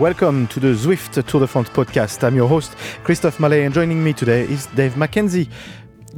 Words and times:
welcome 0.00 0.46
to 0.46 0.58
the 0.58 0.68
Zwift 0.68 1.22
Tour 1.26 1.40
de 1.40 1.46
France 1.46 1.68
podcast. 1.68 2.24
I'm 2.24 2.34
your 2.34 2.48
host, 2.48 2.74
Christophe 3.04 3.38
Mallet, 3.38 3.66
and 3.66 3.74
joining 3.74 4.02
me 4.02 4.14
today 4.14 4.44
is 4.44 4.64
Dave 4.68 4.94
McKenzie. 4.94 5.46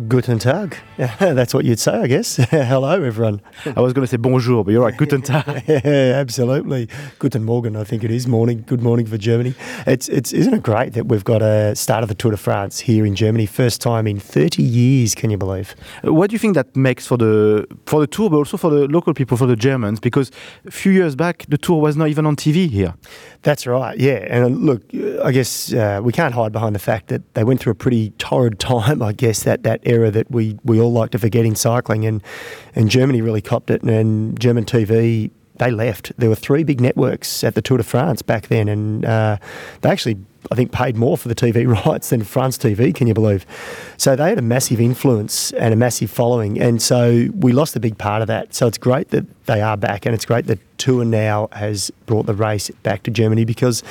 Guten 0.08 0.38
Tag. 0.38 0.76
That's 0.96 1.52
what 1.52 1.64
you'd 1.64 1.78
say, 1.78 1.92
I 1.92 2.06
guess. 2.06 2.36
Hello, 2.50 3.02
everyone. 3.02 3.42
I 3.66 3.80
was 3.80 3.92
going 3.92 4.04
to 4.04 4.06
say 4.06 4.16
bonjour, 4.16 4.64
but 4.64 4.70
you're 4.70 4.82
right. 4.82 4.96
Guten 4.96 5.20
Tag. 5.20 5.64
yeah, 5.68 6.14
absolutely. 6.16 6.88
Guten 7.18 7.44
Morgen, 7.44 7.76
I 7.76 7.84
think 7.84 8.02
it 8.02 8.10
is. 8.10 8.26
Morning. 8.26 8.64
Good 8.66 8.82
morning 8.82 9.06
for 9.06 9.18
Germany. 9.18 9.54
It's, 9.86 10.08
it's, 10.08 10.32
isn't 10.32 10.54
it 10.54 10.62
great 10.62 10.94
that 10.94 11.08
we've 11.08 11.24
got 11.24 11.42
a 11.42 11.76
start 11.76 12.02
of 12.02 12.08
the 12.08 12.14
Tour 12.14 12.30
de 12.30 12.36
France 12.38 12.80
here 12.80 13.04
in 13.04 13.14
Germany? 13.14 13.44
First 13.44 13.82
time 13.82 14.06
in 14.06 14.18
30 14.18 14.62
years, 14.62 15.14
can 15.14 15.30
you 15.30 15.36
believe? 15.36 15.74
What 16.04 16.30
do 16.30 16.34
you 16.34 16.38
think 16.38 16.54
that 16.54 16.74
makes 16.74 17.06
for 17.06 17.18
the 17.18 17.66
for 17.86 18.00
the 18.00 18.06
tour, 18.06 18.30
but 18.30 18.36
also 18.36 18.56
for 18.56 18.70
the 18.70 18.88
local 18.88 19.12
people, 19.12 19.36
for 19.36 19.46
the 19.46 19.56
Germans? 19.56 20.00
Because 20.00 20.30
a 20.64 20.70
few 20.70 20.92
years 20.92 21.14
back, 21.14 21.44
the 21.48 21.58
tour 21.58 21.80
was 21.80 21.96
not 21.96 22.08
even 22.08 22.24
on 22.24 22.36
TV 22.36 22.70
here. 22.70 22.94
That's 23.42 23.66
right, 23.66 23.98
yeah. 23.98 24.26
And 24.30 24.64
look, 24.64 24.82
I 25.22 25.32
guess 25.32 25.72
uh, 25.72 26.00
we 26.02 26.12
can't 26.12 26.32
hide 26.32 26.52
behind 26.52 26.74
the 26.74 26.80
fact 26.80 27.08
that 27.08 27.34
they 27.34 27.44
went 27.44 27.60
through 27.60 27.72
a 27.72 27.76
pretty 27.76 28.10
torrid 28.18 28.58
time, 28.58 29.02
I 29.02 29.12
guess, 29.12 29.42
that, 29.42 29.64
that 29.64 29.81
era 29.82 30.10
that 30.10 30.30
we, 30.30 30.58
we 30.64 30.80
all 30.80 30.92
like 30.92 31.10
to 31.10 31.18
forget 31.18 31.44
in 31.44 31.54
cycling. 31.54 32.06
And, 32.06 32.22
and 32.74 32.88
Germany 32.88 33.20
really 33.20 33.42
copped 33.42 33.70
it. 33.70 33.82
And, 33.82 33.90
and 33.90 34.40
German 34.40 34.64
TV, 34.64 35.30
they 35.56 35.70
left. 35.70 36.12
There 36.16 36.28
were 36.28 36.34
three 36.34 36.64
big 36.64 36.80
networks 36.80 37.44
at 37.44 37.54
the 37.54 37.62
Tour 37.62 37.78
de 37.78 37.84
France 37.84 38.22
back 38.22 38.48
then. 38.48 38.68
And 38.68 39.04
uh, 39.04 39.38
they 39.80 39.90
actually 39.90 40.18
I 40.50 40.54
think, 40.54 40.72
paid 40.72 40.96
more 40.96 41.16
for 41.16 41.28
the 41.28 41.34
TV 41.34 41.66
rights 41.86 42.10
than 42.10 42.24
France 42.24 42.58
TV, 42.58 42.94
can 42.94 43.06
you 43.06 43.14
believe? 43.14 43.46
So 43.96 44.16
they 44.16 44.28
had 44.28 44.38
a 44.38 44.42
massive 44.42 44.80
influence 44.80 45.52
and 45.52 45.72
a 45.72 45.76
massive 45.76 46.10
following. 46.10 46.60
And 46.60 46.82
so 46.82 47.28
we 47.34 47.52
lost 47.52 47.76
a 47.76 47.80
big 47.80 47.98
part 47.98 48.22
of 48.22 48.28
that. 48.28 48.54
So 48.54 48.66
it's 48.66 48.78
great 48.78 49.08
that 49.10 49.24
they 49.46 49.60
are 49.60 49.76
back. 49.76 50.06
And 50.06 50.14
it's 50.14 50.24
great 50.24 50.46
that 50.46 50.58
Tour 50.78 51.04
now 51.04 51.48
has 51.52 51.90
brought 52.06 52.26
the 52.26 52.34
race 52.34 52.70
back 52.82 53.04
to 53.04 53.10
Germany 53.10 53.44
because 53.44 53.82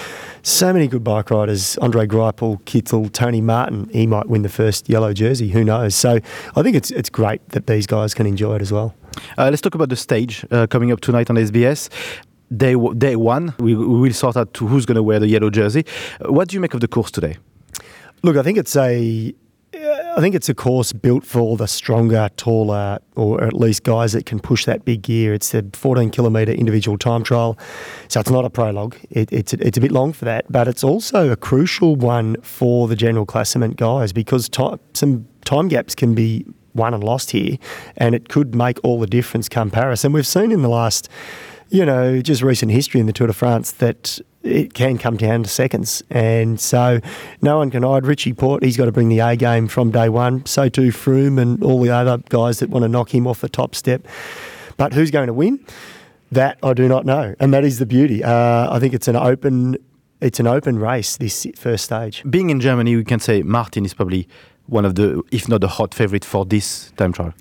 so 0.44 0.74
many 0.74 0.88
good 0.88 1.04
bike 1.04 1.32
riders, 1.32 1.78
Andre 1.78 2.06
Greipel, 2.06 2.62
Kittel, 2.64 3.12
Tony 3.12 3.42
Martin, 3.42 3.90
he 3.94 4.06
might 4.06 4.28
win 4.28 4.42
the 4.42 4.50
first 4.50 4.90
yellow 4.90 5.14
jersey. 5.14 5.50
Who 5.50 5.64
knows? 5.64 5.96
So 5.96 6.20
I 6.56 6.64
think 6.64 6.76
it's, 6.76 6.92
it's 6.92 7.10
great 7.10 7.48
that 7.50 7.68
these 7.68 7.88
guys 7.88 8.14
can 8.14 8.26
enjoy 8.26 8.56
it 8.56 8.62
as 8.62 8.72
well. 8.72 8.94
Uh, 9.38 9.50
let's 9.50 9.62
talk 9.62 9.76
about 9.76 9.90
the 9.90 9.96
stage 9.96 10.46
uh, 10.52 10.68
coming 10.68 10.92
up 10.92 11.02
tonight 11.02 11.30
on 11.30 11.36
SBS 11.36 11.90
day 12.56 12.76
day 12.98 13.16
one. 13.16 13.54
We, 13.60 13.76
we 13.76 14.00
will 14.00 14.14
sort 14.14 14.38
out 14.38 14.56
who's 14.58 14.86
going 14.86 14.96
to 14.96 15.04
wear 15.04 15.20
the 15.20 15.28
yellow 15.28 15.50
jersey. 15.50 15.86
Uh, 16.20 16.32
what 16.32 16.50
do 16.50 16.56
you 16.56 16.60
make 16.60 16.74
of 16.74 16.82
the 16.82 16.88
course 16.88 17.12
today? 17.12 17.38
Look, 18.24 18.38
I 18.38 18.44
think 18.44 18.58
it's 18.58 18.76
a 18.76 19.34
uh, 19.74 20.14
I 20.18 20.20
think 20.20 20.36
it's 20.36 20.50
a 20.50 20.54
course 20.54 20.92
built 20.92 21.24
for 21.26 21.56
the 21.56 21.66
stronger, 21.66 22.30
taller, 22.36 23.00
or 23.16 23.42
at 23.44 23.54
least 23.54 23.84
guys 23.84 24.12
that 24.12 24.26
can 24.26 24.40
push 24.40 24.66
that 24.66 24.84
big 24.84 25.02
gear. 25.02 25.34
It's 25.34 25.54
a 25.54 25.64
14 25.74 26.10
kilometre 26.10 26.52
individual 26.52 26.98
time 26.98 27.24
trial, 27.24 27.58
so 28.10 28.20
it's 28.20 28.30
not 28.30 28.44
a 28.44 28.50
prologue. 28.50 28.98
It, 29.10 29.32
it's 29.32 29.54
it's 29.54 29.78
a 29.78 29.82
bit 29.82 29.92
long 29.92 30.12
for 30.12 30.26
that, 30.26 30.52
but 30.52 30.68
it's 30.68 30.84
also 30.84 31.32
a 31.32 31.38
crucial 31.38 31.96
one 31.96 32.36
for 32.42 32.88
the 32.88 32.96
general 32.96 33.26
classement 33.26 33.78
guys 33.78 34.12
because 34.12 34.50
time, 34.50 34.80
some 34.94 35.26
time 35.46 35.70
gaps 35.70 35.96
can 35.96 36.14
be 36.14 36.46
won 36.74 36.94
and 36.94 37.04
lost 37.04 37.32
here, 37.32 37.58
and 37.98 38.14
it 38.14 38.30
could 38.30 38.54
make 38.54 38.78
all 38.84 39.00
the 39.00 39.08
difference 39.08 39.48
come 39.48 39.72
Paris. 39.72 40.04
And 40.04 40.14
we've 40.14 40.28
seen 40.28 40.52
in 40.52 40.62
the 40.62 40.70
last 40.70 41.10
you 41.72 41.86
know, 41.86 42.22
just 42.22 42.42
recent 42.42 42.72
history 42.72 43.00
in 43.00 43.08
the 43.08 43.14
Tour 43.14 43.28
de 43.28 43.34
France 43.34 43.72
that 43.72 44.20
it 44.44 44.74
can 44.74 44.98
come 44.98 45.16
down 45.16 45.44
to 45.44 45.50
seconds. 45.50 46.04
And 46.10 46.60
so 46.60 47.00
no 47.42 47.58
one 47.58 47.72
can 47.72 47.84
hide 47.84 48.06
Richie 48.06 48.34
Porte. 48.34 48.64
He's 48.64 48.76
got 48.76 48.86
to 48.86 48.92
bring 48.92 49.08
the 49.08 49.20
A 49.20 49.38
game 49.38 49.70
from 49.70 49.90
day 49.90 50.10
one. 50.10 50.46
So 50.46 50.68
too 50.68 50.90
Froome 50.90 51.42
and 51.42 51.64
all 51.64 51.82
the 51.82 51.90
other 51.90 52.18
guys 52.30 52.60
that 52.60 52.70
want 52.70 52.84
to 52.84 52.90
knock 52.90 53.16
him 53.16 53.26
off 53.26 53.40
the 53.40 53.50
top 53.50 53.74
step. 53.74 54.06
But 54.76 54.94
who's 54.94 55.12
going 55.12 55.28
to 55.28 55.34
win? 55.34 55.66
That 56.30 56.58
I 56.62 56.74
do 56.74 56.90
not 56.90 57.06
know. 57.06 57.36
And 57.40 57.54
that 57.54 57.64
is 57.64 57.80
the 57.80 57.86
beauty. 57.86 58.22
Uh, 58.22 58.74
I 58.74 58.80
think 58.80 58.94
it's 58.94 59.08
an 59.08 59.16
open 59.16 59.78
it's 60.20 60.40
an 60.40 60.48
open 60.48 60.78
race 60.78 61.18
this 61.18 61.48
first 61.56 61.86
stage. 61.86 62.22
Being 62.30 62.52
in 62.52 62.60
Germany, 62.60 62.96
we 62.96 63.04
can 63.04 63.20
say 63.20 63.42
Martin 63.42 63.86
is 63.86 63.94
probably 63.94 64.28
one 64.68 64.86
of 64.86 64.94
the, 64.94 65.24
if 65.32 65.50
not 65.50 65.62
the 65.62 65.68
hot 65.68 65.96
favourite 65.96 66.24
for 66.24 66.46
this 66.46 66.92
time 66.92 67.12
trial. 67.12 67.34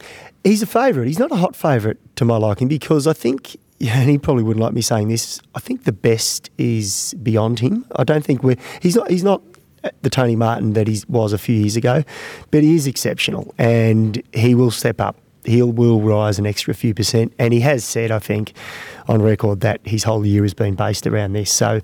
He's 0.44 0.62
a 0.62 0.66
favourite. 0.66 1.06
He's 1.06 1.18
not 1.18 1.30
a 1.30 1.36
hot 1.36 1.54
favourite 1.54 1.98
to 2.16 2.24
my 2.24 2.38
liking 2.38 2.68
because 2.68 3.06
I 3.06 3.12
think 3.12 3.58
yeah, 3.80 3.98
and 3.98 4.10
he 4.10 4.18
probably 4.18 4.42
wouldn't 4.42 4.62
like 4.62 4.74
me 4.74 4.82
saying 4.82 5.08
this. 5.08 5.40
I 5.54 5.58
think 5.58 5.84
the 5.84 5.92
best 5.92 6.50
is 6.58 7.14
beyond 7.22 7.60
him. 7.60 7.86
I 7.96 8.04
don't 8.04 8.24
think 8.24 8.42
we're 8.42 8.58
he's 8.80 8.94
not 8.94 9.10
he's 9.10 9.24
not 9.24 9.42
the 10.02 10.10
Tony 10.10 10.36
Martin 10.36 10.74
that 10.74 10.86
he 10.86 11.02
was 11.08 11.32
a 11.32 11.38
few 11.38 11.56
years 11.56 11.76
ago, 11.76 12.04
but 12.50 12.62
he 12.62 12.74
is 12.74 12.86
exceptional 12.86 13.54
and 13.56 14.22
he 14.34 14.54
will 14.54 14.70
step 14.70 15.00
up. 15.00 15.16
He 15.46 15.62
will 15.62 15.72
will 15.72 16.02
rise 16.02 16.38
an 16.38 16.44
extra 16.44 16.74
few 16.74 16.92
percent, 16.92 17.32
and 17.38 17.54
he 17.54 17.60
has 17.60 17.82
said, 17.82 18.10
I 18.10 18.18
think, 18.18 18.52
on 19.08 19.22
record 19.22 19.60
that 19.60 19.80
his 19.84 20.04
whole 20.04 20.26
year 20.26 20.42
has 20.42 20.52
been 20.52 20.74
based 20.74 21.06
around 21.06 21.32
this. 21.32 21.50
So 21.50 21.80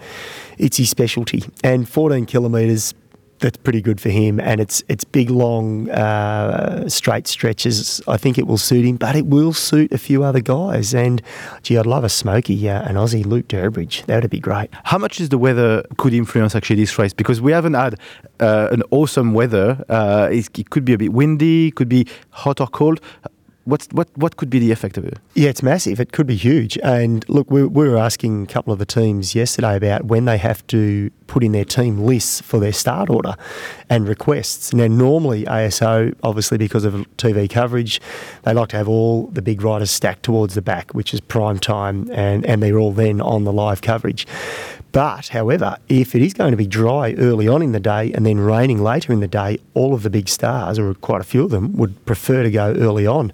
it's 0.59 0.77
his 0.77 0.91
specialty. 0.91 1.45
And 1.65 1.89
14 1.89 2.27
kilometres 2.27 2.93
that's 3.39 3.57
pretty 3.57 3.81
good 3.81 4.01
for 4.01 4.11
him. 4.11 4.41
And 4.41 4.61
it's 4.61 4.83
it's 4.89 5.05
big, 5.05 5.31
long, 5.31 5.91
uh, 5.91 6.89
straight 6.89 7.27
stretches. 7.27 8.01
I 8.09 8.17
think 8.17 8.39
it 8.39 8.47
will 8.47 8.59
suit 8.59 8.85
him, 8.85 8.97
but 8.97 9.17
it 9.17 9.27
will 9.27 9.53
suit 9.53 9.93
a 9.93 9.99
few 9.99 10.25
other 10.25 10.41
guys. 10.41 10.95
And 10.95 11.23
gee, 11.63 11.79
I'd 11.79 11.87
love 11.87 12.05
a 12.05 12.09
smoky, 12.09 12.69
uh, 12.69 12.89
an 12.89 12.97
Aussie 12.97 13.25
Luke 13.25 13.49
Durbridge. 13.49 14.05
That 14.07 14.23
would 14.23 14.31
be 14.31 14.41
great. 14.41 14.71
How 14.85 14.99
much 14.99 15.21
is 15.21 15.29
the 15.29 15.39
weather 15.39 15.85
could 15.97 16.15
influence 16.15 16.55
actually 16.55 16.77
this 16.77 16.99
race? 16.99 17.13
Because 17.13 17.41
we 17.41 17.53
haven't 17.53 17.75
had 17.75 17.99
uh, 18.41 18.69
an 18.73 18.83
awesome 18.91 19.33
weather. 19.35 19.85
Uh, 19.89 20.29
it 20.31 20.71
could 20.71 20.85
be 20.85 20.93
a 20.93 20.99
bit 20.99 21.13
windy, 21.13 21.71
could 21.71 21.89
be 21.89 22.07
hot 22.31 22.61
or 22.61 22.69
cold. 22.69 23.01
What's, 23.66 23.88
what, 23.88 24.09
what 24.15 24.37
could 24.37 24.49
be 24.49 24.60
the 24.60 24.71
effect 24.71 24.97
of 24.97 25.04
it? 25.04 25.19
Yeah, 25.34 25.49
it's 25.49 25.62
massive. 25.62 25.99
It 25.99 26.12
could 26.12 26.28
be 26.28 26.37
huge. 26.37 26.78
And 26.84 27.28
look, 27.28 27.50
we, 27.50 27.65
we 27.65 27.88
were 27.88 27.97
asking 27.99 28.44
a 28.44 28.47
couple 28.47 28.72
of 28.72 28.78
the 28.78 28.87
teams 28.87 29.34
yesterday 29.34 29.77
about 29.77 30.04
when 30.04 30.25
they 30.25 30.38
have 30.38 30.65
to 30.69 31.10
put 31.27 31.43
in 31.43 31.50
their 31.50 31.65
team 31.65 31.99
lists 31.99 32.41
for 32.41 32.60
their 32.60 32.72
start 32.72 33.10
order 33.10 33.34
and 33.91 34.09
requests. 34.09 34.72
Now, 34.72 34.87
normally 34.87 35.44
ASO, 35.47 36.15
obviously 36.22 36.59
because 36.59 36.84
of 36.84 36.94
TV 37.16 37.50
coverage, 37.50 38.00
they 38.44 38.55
like 38.55 38.69
to 38.69 38.76
have 38.76 38.88
all 38.88 39.26
the 39.26 39.43
big 39.43 39.62
riders 39.62 39.91
stacked 39.91 40.22
towards 40.22 40.55
the 40.55 40.62
back, 40.62 40.93
which 40.93 41.12
is 41.12 41.21
prime 41.21 41.59
time, 41.59 42.09
and, 42.12 42.47
and 42.47 42.62
they're 42.62 42.78
all 42.78 42.93
then 42.93 43.21
on 43.21 43.43
the 43.43 43.53
live 43.53 43.82
coverage. 43.82 44.28
But, 44.97 45.29
however, 45.29 45.77
if 45.91 46.15
it 46.15 46.23
is 46.23 46.33
going 46.33 46.53
to 46.53 46.57
be 46.57 46.67
dry 46.67 47.12
early 47.19 47.47
on 47.47 47.61
in 47.61 47.73
the 47.73 47.81
day 47.81 48.15
and 48.15 48.25
then 48.25 48.41
raining 48.41 48.83
later 48.83 49.12
in 49.12 49.21
the 49.21 49.29
day, 49.29 49.59
all 49.75 49.93
of 49.93 50.03
the 50.03 50.09
big 50.09 50.27
stars, 50.27 50.79
or 50.79 50.95
quite 50.95 51.21
a 51.21 51.25
few 51.25 51.45
of 51.45 51.51
them, 51.51 51.75
would 51.75 52.07
prefer 52.07 52.43
to 52.43 52.51
go 52.51 52.73
early 52.73 53.06
on 53.06 53.31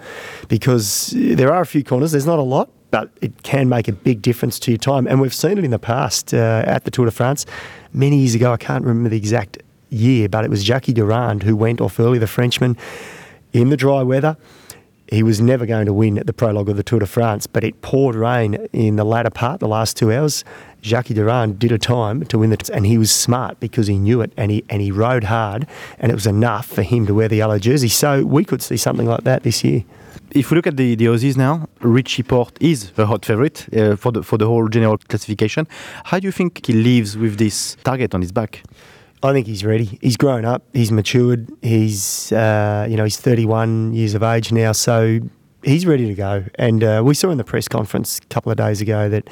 because 0.49 1.15
there 1.17 1.53
are 1.53 1.61
a 1.63 1.67
few 1.67 1.85
corners, 1.85 2.11
there's 2.11 2.27
not 2.27 2.41
a 2.41 2.43
lot, 2.43 2.69
but 2.91 3.11
it 3.21 3.45
can 3.45 3.69
make 3.69 3.87
a 3.87 3.93
big 3.93 4.23
difference 4.23 4.59
to 4.59 4.73
your 4.73 4.79
time. 4.79 5.07
And 5.07 5.21
we've 5.21 5.33
seen 5.33 5.57
it 5.57 5.63
in 5.63 5.71
the 5.71 5.79
past 5.79 6.35
uh, 6.35 6.65
at 6.67 6.83
the 6.83 6.91
Tour 6.91 7.05
de 7.05 7.13
France. 7.13 7.47
Many 7.93 8.19
years 8.19 8.35
ago, 8.35 8.53
I 8.53 8.57
can't 8.57 8.85
remember 8.85 9.11
the 9.11 9.17
exact 9.17 9.63
year, 9.89 10.29
but 10.29 10.45
it 10.45 10.51
was 10.51 10.65
Jacky 10.65 10.93
Durand 10.93 11.45
who 11.45 11.55
went 11.55 11.81
off 11.81 12.01
early, 12.01 12.19
the 12.19 12.27
Frenchman, 12.27 12.77
in 13.53 13.69
the 13.69 13.77
dry 13.77 14.03
weather 14.03 14.37
he 15.13 15.23
was 15.23 15.41
never 15.41 15.67
going 15.67 15.87
to 15.87 15.93
win 15.93 16.19
at 16.19 16.27
the 16.27 16.33
prologue 16.33 16.69
of 16.69 16.77
the 16.77 16.83
Tour 16.83 17.01
de 17.01 17.07
France, 17.07 17.47
but 17.47 17.63
it 17.63 17.83
poured 17.83 18.15
rain 18.15 18.55
in 18.73 18.97
the 18.97 19.05
latter 19.05 19.31
part, 19.31 19.61
the 19.61 19.69
last 19.69 19.97
two 19.97 20.11
hours. 20.13 20.45
Jacky 20.81 21.15
Durand 21.15 21.59
did 21.59 21.71
a 21.71 21.79
time 21.79 22.25
to 22.25 22.39
win 22.39 22.51
the, 22.51 22.71
and 22.73 22.87
he 22.87 22.99
was 22.99 23.11
smart 23.11 23.61
because 23.61 23.87
he 23.87 23.99
knew 23.99 24.21
it 24.21 24.33
and 24.37 24.51
he 24.51 24.65
and 24.69 24.81
he 24.81 24.91
rode 24.91 25.25
hard, 25.25 25.67
and 25.99 26.11
it 26.11 26.15
was 26.15 26.27
enough 26.27 26.67
for 26.67 26.83
him 26.83 27.07
to 27.07 27.15
wear 27.15 27.29
the 27.29 27.37
yellow 27.37 27.59
jersey. 27.59 27.89
So 27.89 28.25
we 28.25 28.45
could 28.45 28.63
see 28.63 28.77
something 28.77 29.07
like 29.07 29.25
that 29.25 29.43
this 29.43 29.63
year. 29.63 29.85
If 30.31 30.51
we 30.51 30.57
look 30.57 30.67
at 30.67 30.79
the, 30.79 30.95
the 30.95 31.07
Aussies 31.07 31.37
now, 31.37 31.69
Richie 31.81 32.23
Porte 32.23 32.57
is 32.61 32.91
the 32.93 33.07
hot 33.07 33.25
favourite 33.27 33.69
uh, 33.77 33.97
for 33.97 34.13
the 34.13 34.23
for 34.23 34.39
the 34.39 34.47
whole 34.47 34.69
general 34.69 34.97
classification. 34.97 35.69
How 36.05 36.21
do 36.21 36.27
you 36.27 36.33
think 36.33 36.67
he 36.67 36.73
lives 36.73 37.19
with 37.19 37.37
this 37.37 37.77
target 37.85 38.15
on 38.15 38.23
his 38.23 38.33
back? 38.33 38.63
I 39.23 39.33
think 39.33 39.47
he's 39.47 39.65
ready. 39.65 39.99
He's 40.01 40.17
grown 40.17 40.45
up. 40.45 40.65
He's 40.73 40.91
matured. 40.91 41.49
He's 41.63 42.33
uh, 42.33 42.87
you 42.89 42.97
know 42.97 43.05
he's 43.05 43.19
31 43.19 43.93
years 43.95 44.15
of 44.15 44.23
age 44.23 44.51
now, 44.51 44.73
so 44.73 45.21
he's 45.63 45.87
ready 45.87 46.09
to 46.09 46.15
go. 46.15 46.45
And 46.57 46.83
uh, 46.83 47.03
we 47.05 47.15
saw 47.15 47.31
in 47.31 47.39
the 47.39 47.45
press 47.45 47.69
conference 47.69 48.19
a 48.19 48.27
couple 48.27 48.51
of 48.51 48.59
days 48.59 48.81
ago 48.81 49.09
that 49.09 49.31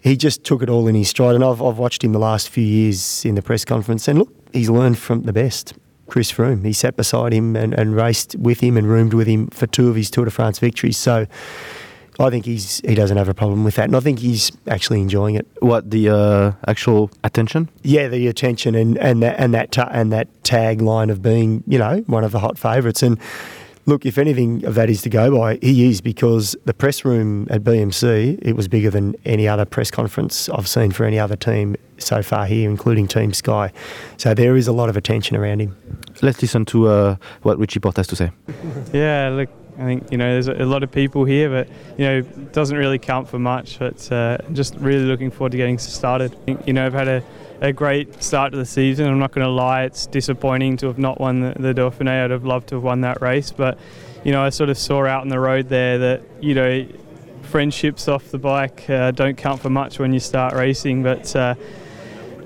he 0.00 0.16
just 0.16 0.44
took 0.44 0.62
it 0.62 0.68
all 0.68 0.86
in 0.86 0.94
his 0.94 1.08
stride. 1.08 1.34
And 1.34 1.42
I've, 1.42 1.60
I've 1.60 1.78
watched 1.78 2.04
him 2.04 2.12
the 2.12 2.20
last 2.20 2.48
few 2.48 2.64
years 2.64 3.24
in 3.24 3.34
the 3.34 3.42
press 3.42 3.64
conference, 3.64 4.06
and 4.06 4.20
look, 4.20 4.32
he's 4.52 4.70
learned 4.70 4.98
from 4.98 5.22
the 5.22 5.32
best. 5.32 5.74
Chris 6.08 6.30
Froome. 6.30 6.62
He 6.62 6.74
sat 6.74 6.94
beside 6.94 7.32
him 7.32 7.56
and, 7.56 7.72
and 7.72 7.96
raced 7.96 8.36
with 8.36 8.60
him 8.60 8.76
and 8.76 8.86
roomed 8.86 9.14
with 9.14 9.26
him 9.26 9.46
for 9.46 9.66
two 9.66 9.88
of 9.88 9.96
his 9.96 10.10
Tour 10.10 10.26
de 10.26 10.30
France 10.30 10.58
victories. 10.58 10.98
So 10.98 11.26
I 12.20 12.30
think 12.30 12.44
he's 12.44 12.80
he 12.80 12.94
doesn't 12.94 13.16
have 13.16 13.28
a 13.28 13.34
problem 13.34 13.64
with 13.64 13.76
that, 13.76 13.84
and 13.84 13.96
I 13.96 14.00
think 14.00 14.18
he's 14.18 14.52
actually 14.68 15.00
enjoying 15.00 15.34
it. 15.34 15.46
What 15.60 15.90
the 15.90 16.10
uh, 16.10 16.52
actual 16.66 17.10
attention? 17.24 17.68
Yeah, 17.82 18.08
the 18.08 18.28
attention 18.28 18.74
and 18.74 18.98
and 18.98 19.22
that 19.22 19.36
and 19.38 19.54
that 19.54 19.72
ta- 19.72 19.88
and 19.90 20.12
that 20.12 20.28
tagline 20.42 21.10
of 21.10 21.22
being 21.22 21.64
you 21.66 21.78
know 21.78 21.98
one 22.06 22.24
of 22.24 22.32
the 22.32 22.38
hot 22.38 22.58
favourites. 22.58 23.02
And 23.02 23.18
look, 23.86 24.04
if 24.04 24.18
anything 24.18 24.64
of 24.64 24.74
that 24.74 24.90
is 24.90 25.02
to 25.02 25.10
go 25.10 25.36
by, 25.36 25.58
he 25.62 25.88
is 25.88 26.00
because 26.00 26.54
the 26.66 26.74
press 26.74 27.04
room 27.04 27.46
at 27.50 27.62
BMC 27.62 28.38
it 28.42 28.56
was 28.56 28.68
bigger 28.68 28.90
than 28.90 29.14
any 29.24 29.48
other 29.48 29.64
press 29.64 29.90
conference 29.90 30.48
I've 30.50 30.68
seen 30.68 30.90
for 30.92 31.04
any 31.04 31.18
other 31.18 31.36
team 31.36 31.76
so 31.98 32.22
far 32.22 32.46
here, 32.46 32.68
including 32.68 33.06
Team 33.06 33.32
Sky. 33.32 33.72
So 34.16 34.34
there 34.34 34.56
is 34.56 34.68
a 34.68 34.72
lot 34.72 34.88
of 34.88 34.96
attention 34.96 35.36
around 35.36 35.60
him. 35.60 35.76
Let's 36.20 36.42
listen 36.42 36.64
to 36.66 36.88
uh, 36.88 37.16
what 37.42 37.58
Richie 37.58 37.80
Porte 37.80 37.96
has 37.96 38.06
to 38.08 38.16
say. 38.16 38.30
Yeah, 38.92 39.30
look, 39.30 39.48
I 39.82 39.84
think 39.84 40.12
you 40.12 40.18
know 40.18 40.32
there's 40.32 40.48
a 40.48 40.64
lot 40.64 40.82
of 40.82 40.92
people 40.92 41.24
here, 41.24 41.50
but 41.50 41.68
you 41.98 42.04
know 42.04 42.22
doesn't 42.52 42.76
really 42.76 42.98
count 42.98 43.28
for 43.28 43.38
much. 43.38 43.78
But 43.78 44.10
uh, 44.12 44.38
just 44.52 44.76
really 44.76 45.04
looking 45.04 45.30
forward 45.30 45.52
to 45.52 45.58
getting 45.58 45.78
started. 45.78 46.36
You 46.66 46.72
know 46.72 46.86
I've 46.86 46.92
had 46.92 47.08
a, 47.08 47.22
a 47.60 47.72
great 47.72 48.22
start 48.22 48.52
to 48.52 48.58
the 48.58 48.66
season. 48.66 49.08
I'm 49.08 49.18
not 49.18 49.32
going 49.32 49.44
to 49.44 49.50
lie, 49.50 49.82
it's 49.82 50.06
disappointing 50.06 50.76
to 50.78 50.86
have 50.86 50.98
not 50.98 51.20
won 51.20 51.40
the, 51.40 51.54
the 51.58 51.74
Dauphiné. 51.74 52.24
I'd 52.24 52.30
have 52.30 52.44
loved 52.44 52.68
to 52.68 52.76
have 52.76 52.84
won 52.84 53.00
that 53.00 53.20
race, 53.20 53.50
but 53.50 53.78
you 54.24 54.30
know 54.30 54.42
I 54.42 54.50
sort 54.50 54.70
of 54.70 54.78
saw 54.78 55.04
out 55.04 55.22
on 55.22 55.28
the 55.28 55.40
road 55.40 55.68
there 55.68 55.98
that 55.98 56.22
you 56.40 56.54
know 56.54 56.86
friendships 57.42 58.06
off 58.08 58.30
the 58.30 58.38
bike 58.38 58.88
uh, 58.88 59.10
don't 59.10 59.36
count 59.36 59.60
for 59.60 59.68
much 59.68 59.98
when 59.98 60.12
you 60.12 60.20
start 60.20 60.54
racing, 60.54 61.02
but. 61.02 61.34
Uh, 61.34 61.54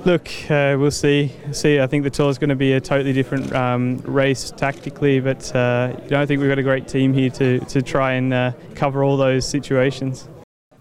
Look, 0.06 0.30
uh, 0.48 0.76
we'll 0.78 0.92
see. 0.92 1.32
See, 1.50 1.80
I 1.80 1.88
think 1.88 2.04
the 2.04 2.10
tour 2.10 2.30
is 2.30 2.38
going 2.38 2.50
to 2.50 2.54
be 2.54 2.74
a 2.74 2.80
totally 2.80 3.12
different 3.12 3.52
um, 3.52 3.96
race 4.04 4.52
tactically, 4.52 5.18
but 5.18 5.52
uh, 5.52 5.96
you 6.04 6.10
know, 6.10 6.20
I 6.20 6.26
think 6.26 6.40
we've 6.40 6.48
got 6.48 6.60
a 6.60 6.62
great 6.62 6.86
team 6.86 7.12
here 7.12 7.28
to, 7.30 7.58
to 7.58 7.82
try 7.82 8.12
and 8.12 8.32
uh, 8.32 8.52
cover 8.76 9.02
all 9.02 9.16
those 9.16 9.44
situations. 9.48 10.28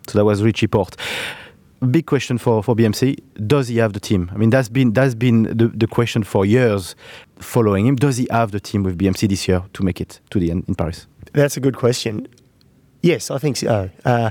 So 0.08 0.20
that 0.20 0.26
was 0.26 0.44
Richie 0.44 0.68
Porte. 0.68 0.96
Big 1.90 2.06
question 2.06 2.38
for, 2.38 2.62
for 2.62 2.76
BMC. 2.76 3.18
Does 3.48 3.68
he 3.68 3.78
have 3.78 3.94
the 3.94 4.00
team? 4.00 4.30
I 4.32 4.38
mean, 4.38 4.52
that's 4.52 4.70
been 4.70 4.94
that's 4.94 5.16
been 5.16 5.46
the, 5.46 5.70
the 5.70 5.88
question 5.88 6.24
for 6.24 6.46
years 6.46 6.96
following 7.40 7.88
him. 7.88 7.96
Does 7.96 8.18
he 8.18 8.28
have 8.30 8.52
the 8.52 8.60
team 8.60 8.84
with 8.84 8.96
BMC 8.96 9.28
this 9.28 9.48
year 9.48 9.64
to 9.74 9.82
make 9.82 10.00
it 10.00 10.20
to 10.30 10.40
the 10.40 10.52
end 10.52 10.66
in 10.68 10.76
Paris? 10.76 11.08
That's 11.34 11.58
a 11.58 11.60
good 11.60 11.78
question. 11.78 12.28
Yes, 13.02 13.32
I 13.32 13.40
think 13.40 13.58
so. 13.58 13.90
Uh, 14.06 14.30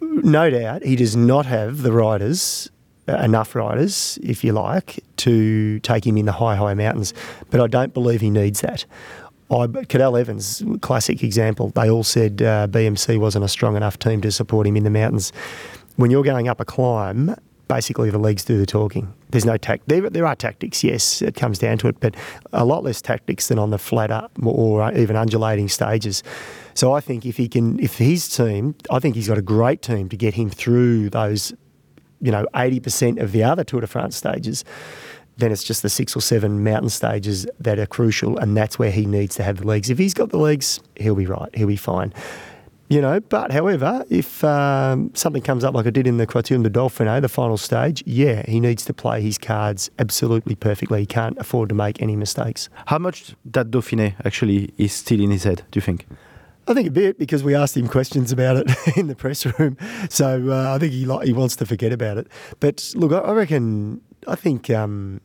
no 0.00 0.50
doubt, 0.50 0.82
he 0.82 0.96
does 0.96 1.14
not 1.14 1.46
have 1.46 1.82
the 1.82 1.92
riders 1.92 2.72
enough 3.08 3.54
riders, 3.54 4.18
if 4.22 4.42
you 4.42 4.52
like, 4.52 5.02
to 5.18 5.78
take 5.80 6.06
him 6.06 6.16
in 6.16 6.26
the 6.26 6.32
high, 6.32 6.56
high 6.56 6.74
mountains. 6.74 7.14
But 7.50 7.60
I 7.60 7.66
don't 7.66 7.94
believe 7.94 8.20
he 8.20 8.30
needs 8.30 8.60
that. 8.60 8.84
I, 9.50 9.66
Cadel 9.66 10.18
Evans, 10.18 10.64
classic 10.80 11.22
example. 11.22 11.70
They 11.70 11.88
all 11.88 12.02
said 12.02 12.42
uh, 12.42 12.66
BMC 12.66 13.18
wasn't 13.18 13.44
a 13.44 13.48
strong 13.48 13.76
enough 13.76 13.98
team 13.98 14.20
to 14.22 14.32
support 14.32 14.66
him 14.66 14.76
in 14.76 14.82
the 14.82 14.90
mountains. 14.90 15.32
When 15.94 16.10
you're 16.10 16.24
going 16.24 16.48
up 16.48 16.60
a 16.60 16.64
climb, 16.64 17.36
basically 17.68 18.10
the 18.10 18.18
legs 18.18 18.44
do 18.44 18.58
the 18.58 18.66
talking. 18.66 19.12
There's 19.30 19.44
no 19.44 19.56
tact. 19.56 19.88
There, 19.88 20.08
there 20.10 20.26
are 20.26 20.34
tactics, 20.34 20.82
yes, 20.82 21.22
it 21.22 21.36
comes 21.36 21.58
down 21.58 21.78
to 21.78 21.88
it, 21.88 22.00
but 22.00 22.14
a 22.52 22.64
lot 22.64 22.82
less 22.82 23.00
tactics 23.00 23.48
than 23.48 23.58
on 23.58 23.70
the 23.70 23.78
flatter 23.78 24.28
or 24.42 24.92
even 24.94 25.16
undulating 25.16 25.68
stages. 25.68 26.22
So 26.74 26.92
I 26.92 27.00
think 27.00 27.24
if 27.24 27.36
he 27.36 27.48
can, 27.48 27.78
if 27.80 27.98
his 27.98 28.28
team, 28.28 28.74
I 28.90 28.98
think 28.98 29.14
he's 29.14 29.28
got 29.28 29.38
a 29.38 29.42
great 29.42 29.80
team 29.80 30.08
to 30.08 30.16
get 30.16 30.34
him 30.34 30.50
through 30.50 31.10
those 31.10 31.54
you 32.20 32.30
know, 32.30 32.46
80% 32.54 33.20
of 33.20 33.32
the 33.32 33.42
other 33.42 33.64
Tour 33.64 33.80
de 33.80 33.86
France 33.86 34.16
stages, 34.16 34.64
then 35.36 35.52
it's 35.52 35.64
just 35.64 35.82
the 35.82 35.90
six 35.90 36.16
or 36.16 36.20
seven 36.20 36.64
mountain 36.64 36.88
stages 36.88 37.46
that 37.60 37.78
are 37.78 37.86
crucial, 37.86 38.38
and 38.38 38.56
that's 38.56 38.78
where 38.78 38.90
he 38.90 39.04
needs 39.04 39.36
to 39.36 39.42
have 39.42 39.58
the 39.58 39.66
legs. 39.66 39.90
If 39.90 39.98
he's 39.98 40.14
got 40.14 40.30
the 40.30 40.38
legs, 40.38 40.80
he'll 40.96 41.14
be 41.14 41.26
right, 41.26 41.54
he'll 41.54 41.66
be 41.66 41.76
fine. 41.76 42.12
You 42.88 43.00
know, 43.00 43.18
but 43.18 43.50
however, 43.50 44.04
if 44.10 44.44
um, 44.44 45.10
something 45.14 45.42
comes 45.42 45.64
up 45.64 45.74
like 45.74 45.86
I 45.86 45.90
did 45.90 46.06
in 46.06 46.18
the 46.18 46.26
Criterium 46.26 46.62
de 46.62 46.70
Dauphiné, 46.70 47.20
the 47.20 47.28
final 47.28 47.56
stage, 47.56 48.02
yeah, 48.06 48.44
he 48.46 48.60
needs 48.60 48.84
to 48.84 48.94
play 48.94 49.20
his 49.20 49.38
cards 49.38 49.90
absolutely 49.98 50.54
perfectly. 50.54 51.00
He 51.00 51.06
can't 51.06 51.36
afford 51.38 51.68
to 51.70 51.74
make 51.74 52.00
any 52.00 52.14
mistakes. 52.14 52.68
How 52.86 52.98
much 52.98 53.34
that 53.46 53.72
Dauphiné 53.72 54.14
actually 54.24 54.72
is 54.78 54.92
still 54.92 55.20
in 55.20 55.32
his 55.32 55.42
head, 55.42 55.64
do 55.72 55.78
you 55.78 55.82
think? 55.82 56.06
I 56.68 56.74
think 56.74 56.88
a 56.88 56.90
bit 56.90 57.18
because 57.18 57.44
we 57.44 57.54
asked 57.54 57.76
him 57.76 57.88
questions 57.88 58.32
about 58.32 58.56
it 58.56 58.70
in 58.96 59.06
the 59.06 59.14
press 59.14 59.46
room, 59.46 59.76
so 60.08 60.50
uh, 60.50 60.74
I 60.74 60.78
think 60.78 60.92
he 60.92 61.04
he 61.24 61.32
wants 61.32 61.56
to 61.56 61.66
forget 61.66 61.92
about 61.92 62.18
it. 62.18 62.26
But 62.60 62.92
look, 62.96 63.12
I, 63.12 63.32
reckon 63.32 64.00
I 64.26 64.34
think 64.34 64.68
um, 64.70 65.20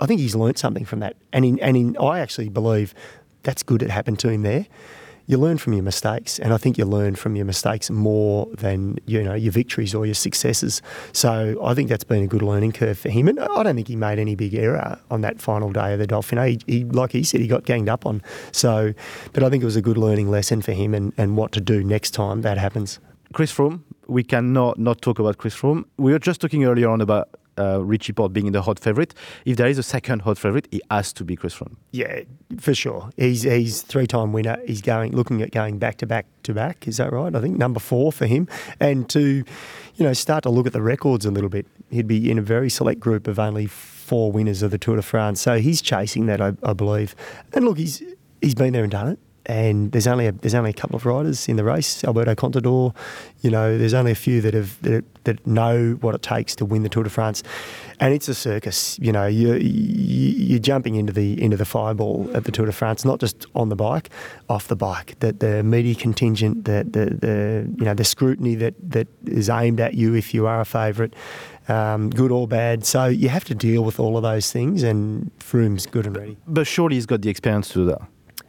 I 0.00 0.06
think 0.06 0.20
he's 0.20 0.34
learnt 0.34 0.58
something 0.58 0.84
from 0.84 1.00
that, 1.00 1.16
and 1.32 1.44
in, 1.44 1.58
and 1.60 1.76
in, 1.76 1.96
I 1.98 2.20
actually 2.20 2.48
believe 2.48 2.94
that's 3.42 3.62
good. 3.62 3.82
It 3.82 3.90
happened 3.90 4.18
to 4.20 4.30
him 4.30 4.42
there 4.42 4.66
you 5.26 5.38
learn 5.38 5.58
from 5.58 5.72
your 5.72 5.82
mistakes, 5.82 6.38
and 6.38 6.52
I 6.52 6.56
think 6.56 6.78
you 6.78 6.84
learn 6.84 7.14
from 7.14 7.36
your 7.36 7.44
mistakes 7.44 7.90
more 7.90 8.48
than 8.56 8.98
you 9.06 9.22
know 9.22 9.34
your 9.34 9.52
victories 9.52 9.94
or 9.94 10.06
your 10.06 10.14
successes. 10.14 10.82
So 11.12 11.58
I 11.64 11.74
think 11.74 11.88
that's 11.88 12.04
been 12.04 12.22
a 12.22 12.26
good 12.26 12.42
learning 12.42 12.72
curve 12.72 12.98
for 12.98 13.08
him, 13.08 13.28
and 13.28 13.38
I 13.38 13.62
don't 13.62 13.74
think 13.74 13.88
he 13.88 13.96
made 13.96 14.18
any 14.18 14.34
big 14.34 14.54
error 14.54 14.98
on 15.10 15.20
that 15.22 15.40
final 15.40 15.70
day 15.70 15.92
of 15.92 15.98
the 15.98 16.06
Dauphiné. 16.06 16.62
He, 16.66 16.78
he 16.78 16.84
like 16.84 17.12
he 17.12 17.22
said, 17.22 17.40
he 17.40 17.46
got 17.46 17.64
ganged 17.64 17.88
up 17.88 18.06
on. 18.06 18.22
So, 18.52 18.94
but 19.32 19.42
I 19.42 19.50
think 19.50 19.62
it 19.62 19.66
was 19.66 19.76
a 19.76 19.82
good 19.82 19.98
learning 19.98 20.30
lesson 20.30 20.62
for 20.62 20.72
him, 20.72 20.94
and, 20.94 21.12
and 21.16 21.36
what 21.36 21.52
to 21.52 21.60
do 21.60 21.82
next 21.84 22.12
time 22.12 22.42
that 22.42 22.58
happens. 22.58 22.98
Chris 23.32 23.52
Froome, 23.52 23.80
we 24.08 24.22
cannot 24.22 24.78
not 24.78 25.00
talk 25.00 25.18
about 25.18 25.38
Chris 25.38 25.54
Froome. 25.54 25.84
We 25.96 26.12
were 26.12 26.18
just 26.18 26.40
talking 26.40 26.64
earlier 26.64 26.88
on 26.88 27.00
about 27.00 27.28
uh, 27.58 27.82
Richie 27.82 28.12
Porte 28.12 28.32
being 28.32 28.52
the 28.52 28.62
hot 28.62 28.78
favorite. 28.78 29.14
If 29.44 29.56
there 29.56 29.66
is 29.66 29.78
a 29.78 29.82
second 29.82 30.22
hot 30.22 30.38
favorite, 30.38 30.68
he 30.70 30.80
has 30.90 31.12
to 31.14 31.24
be 31.24 31.36
Chris 31.36 31.54
Froome. 31.54 31.76
Yeah, 31.90 32.22
for 32.58 32.74
sure. 32.74 33.10
He's 33.16 33.42
he's 33.42 33.82
three 33.82 34.06
time 34.06 34.32
winner. 34.32 34.58
He's 34.66 34.80
going 34.80 35.14
looking 35.14 35.42
at 35.42 35.50
going 35.50 35.78
back 35.78 35.96
to 35.98 36.06
back 36.06 36.26
to 36.44 36.54
back. 36.54 36.88
Is 36.88 36.96
that 36.96 37.12
right? 37.12 37.34
I 37.34 37.40
think 37.40 37.58
number 37.58 37.80
four 37.80 38.12
for 38.12 38.26
him, 38.26 38.48
and 38.80 39.08
to 39.10 39.44
you 39.94 40.04
know 40.04 40.12
start 40.12 40.42
to 40.44 40.50
look 40.50 40.66
at 40.66 40.72
the 40.72 40.82
records 40.82 41.26
a 41.26 41.30
little 41.30 41.50
bit. 41.50 41.66
He'd 41.90 42.06
be 42.06 42.30
in 42.30 42.38
a 42.38 42.42
very 42.42 42.70
select 42.70 43.00
group 43.00 43.28
of 43.28 43.38
only 43.38 43.66
four 43.66 44.32
winners 44.32 44.62
of 44.62 44.70
the 44.70 44.78
Tour 44.78 44.96
de 44.96 45.02
France. 45.02 45.40
So 45.40 45.58
he's 45.58 45.82
chasing 45.82 46.26
that, 46.26 46.40
I, 46.40 46.52
I 46.62 46.72
believe. 46.72 47.14
And 47.52 47.64
look, 47.64 47.78
he's 47.78 48.02
he's 48.40 48.54
been 48.54 48.72
there 48.72 48.82
and 48.82 48.92
done 48.92 49.08
it 49.08 49.18
and 49.46 49.90
there's 49.92 50.06
only 50.06 50.26
a, 50.26 50.32
there's 50.32 50.54
only 50.54 50.70
a 50.70 50.74
couple 50.74 50.96
of 50.96 51.04
riders 51.04 51.48
in 51.48 51.56
the 51.56 51.64
race. 51.64 52.04
Alberto 52.04 52.34
Contador, 52.34 52.94
you 53.40 53.50
know, 53.50 53.76
there's 53.76 53.94
only 53.94 54.12
a 54.12 54.16
few 54.16 54.40
that 54.40 54.54
have 54.54 54.80
that, 54.82 55.04
that 55.24 55.46
know 55.46 55.98
what 56.00 56.14
it 56.14 56.22
takes 56.22 56.54
to 56.56 56.64
win 56.64 56.82
the 56.82 56.88
Tour 56.88 57.04
de 57.04 57.10
France, 57.10 57.42
and 57.98 58.14
it's 58.14 58.28
a 58.28 58.34
circus. 58.34 58.98
You 59.00 59.12
know, 59.12 59.26
you, 59.26 59.54
you 59.54 60.56
are 60.56 60.60
jumping 60.60 60.94
into 60.94 61.12
the 61.12 61.40
into 61.42 61.56
the 61.56 61.64
fireball 61.64 62.30
at 62.34 62.44
the 62.44 62.52
Tour 62.52 62.66
de 62.66 62.72
France, 62.72 63.04
not 63.04 63.20
just 63.20 63.46
on 63.54 63.68
the 63.68 63.76
bike, 63.76 64.10
off 64.48 64.68
the 64.68 64.76
bike. 64.76 65.18
That 65.20 65.40
the 65.40 65.62
media 65.62 65.94
contingent, 65.94 66.64
the, 66.64 66.84
the 66.88 67.14
the 67.14 67.74
you 67.78 67.84
know 67.84 67.94
the 67.94 68.04
scrutiny 68.04 68.54
that 68.56 68.74
that 68.90 69.08
is 69.26 69.50
aimed 69.50 69.80
at 69.80 69.94
you 69.94 70.14
if 70.14 70.34
you 70.34 70.46
are 70.46 70.60
a 70.60 70.64
favourite. 70.64 71.14
Um, 71.68 72.10
good 72.10 72.32
or 72.32 72.48
bad. 72.48 72.84
So 72.84 73.06
you 73.06 73.28
have 73.28 73.44
to 73.44 73.54
deal 73.54 73.84
with 73.84 74.00
all 74.00 74.16
of 74.16 74.24
those 74.24 74.50
things, 74.50 74.82
and 74.82 75.30
Froome's 75.38 75.86
good 75.86 76.06
and 76.06 76.16
ready. 76.16 76.36
But 76.46 76.66
surely 76.66 76.96
he's 76.96 77.06
got 77.06 77.22
the 77.22 77.30
experience 77.30 77.68
to 77.68 77.74
do 77.74 77.86
that. 77.86 78.02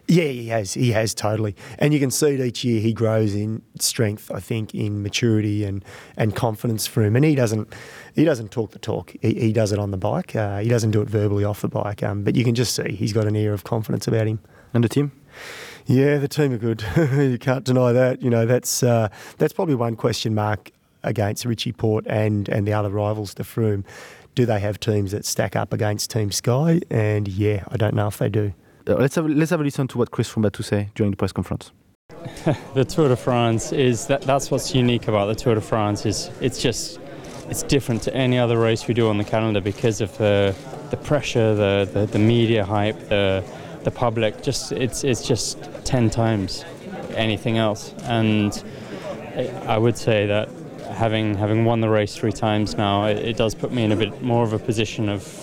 Yeah, 0.08 0.26
he 0.26 0.48
has. 0.48 0.74
He 0.74 0.92
has 0.92 1.14
totally, 1.14 1.56
and 1.80 1.94
you 1.94 2.00
can 2.00 2.12
see 2.12 2.34
it 2.34 2.42
each 2.42 2.64
year. 2.66 2.82
He 2.82 2.92
grows 2.92 3.34
in 3.34 3.62
strength, 3.80 4.30
I 4.32 4.42
think, 4.42 4.76
in 4.76 5.02
maturity 5.02 5.64
and, 5.64 5.84
and 6.18 6.36
confidence 6.36 6.86
for 6.86 7.04
him. 7.04 7.16
And 7.16 7.24
he 7.24 7.36
doesn't 7.36 7.74
he 8.14 8.26
doesn't 8.26 8.52
talk 8.52 8.72
the 8.72 8.80
talk. 8.80 9.14
He, 9.22 9.34
he 9.34 9.54
does 9.54 9.72
it 9.72 9.80
on 9.80 9.92
the 9.92 9.98
bike. 9.98 10.36
Uh, 10.36 10.60
he 10.60 10.68
doesn't 10.68 10.92
do 10.92 11.02
it 11.02 11.10
verbally 11.10 11.46
off 11.46 11.62
the 11.62 11.70
bike. 11.70 12.04
Um, 12.04 12.24
but 12.24 12.36
you 12.36 12.44
can 12.44 12.54
just 12.54 12.76
see 12.76 12.92
he's 12.92 13.14
got 13.14 13.28
an 13.28 13.36
air 13.36 13.54
of 13.54 13.64
confidence 13.64 14.08
about 14.08 14.28
him. 14.28 14.40
And 14.74 14.84
the 14.84 14.90
team. 14.90 15.14
Yeah, 15.86 16.18
the 16.18 16.28
team 16.28 16.52
are 16.54 16.58
good. 16.58 16.84
you 16.98 17.38
can't 17.38 17.64
deny 17.64 17.94
that. 17.94 18.22
You 18.22 18.30
know, 18.30 18.46
that's 18.46 18.84
uh, 18.84 19.08
that's 19.38 19.54
probably 19.54 19.76
one 19.76 19.96
question 19.96 20.36
mark 20.36 20.72
against 21.04 21.46
Richie 21.46 21.72
Porte 21.72 22.08
and 22.08 22.50
and 22.50 22.68
the 22.68 22.74
other 22.74 22.90
rivals 22.90 23.34
to 23.36 23.44
Froome. 23.44 23.86
Do 24.36 24.46
they 24.46 24.60
have 24.60 24.80
teams 24.80 25.12
that 25.12 25.26
stack 25.26 25.56
up 25.56 25.72
against 25.72 26.10
Team 26.10 26.32
Sky? 26.32 26.82
And 26.90 27.28
yeah, 27.28 27.64
I 27.70 27.78
don't 27.78 27.94
know 27.94 28.08
if 28.08 28.18
they 28.18 28.30
do. 28.30 28.54
Uh, 28.86 28.96
let's 28.96 29.16
have 29.16 29.26
let's 29.28 29.52
have 29.52 29.62
a 29.62 29.64
listen 29.64 29.88
to 29.88 29.98
what 29.98 30.12
Chris 30.12 30.34
to 30.34 30.64
say 30.64 30.90
during 30.96 31.12
the 31.12 31.18
press 31.18 31.32
conference. 31.32 31.72
the 32.74 32.84
Tour 32.84 33.08
de 33.08 33.16
France 33.16 33.72
is 33.72 34.08
that 34.08 34.22
that's 34.24 34.52
what's 34.52 34.76
unique 34.76 35.08
about 35.08 35.28
the 35.28 35.36
Tour 35.36 35.56
de 35.56 35.62
France 35.62 36.06
is 36.06 36.30
it's 36.42 36.62
just 36.62 37.00
it's 37.50 37.64
different 37.64 38.02
to 38.04 38.14
any 38.14 38.38
other 38.38 38.58
race 38.58 38.88
we 38.88 38.94
do 38.94 39.08
on 39.08 39.18
the 39.18 39.24
calendar 39.24 39.62
because 39.62 40.02
of 40.02 40.18
the 40.18 40.54
the 40.90 40.98
pressure, 40.98 41.56
the 41.56 41.90
the, 41.94 42.06
the 42.08 42.20
media 42.20 42.66
hype, 42.66 43.00
the 43.08 43.44
the 43.84 43.92
public. 43.92 44.44
Just 44.44 44.74
it's 44.74 45.06
it's 45.06 45.26
just 45.26 45.58
ten 45.86 46.10
times 46.10 46.66
anything 47.16 47.58
else, 47.58 47.94
and 48.04 48.64
I 49.66 49.78
would 49.78 49.98
say 49.98 50.26
that 50.26 50.50
having 50.92 51.36
having 51.36 51.64
won 51.64 51.80
the 51.80 51.90
race 51.90 52.18
three 52.18 52.34
times 52.34 52.76
now, 52.76 53.06
it, 53.06 53.18
it 53.18 53.38
does 53.38 53.56
put 53.56 53.72
me 53.72 53.84
in 53.86 53.94
a 53.94 53.96
bit 53.96 54.22
more 54.22 54.44
of 54.44 54.52
a 54.52 54.60
position 54.60 55.08
of 55.08 55.43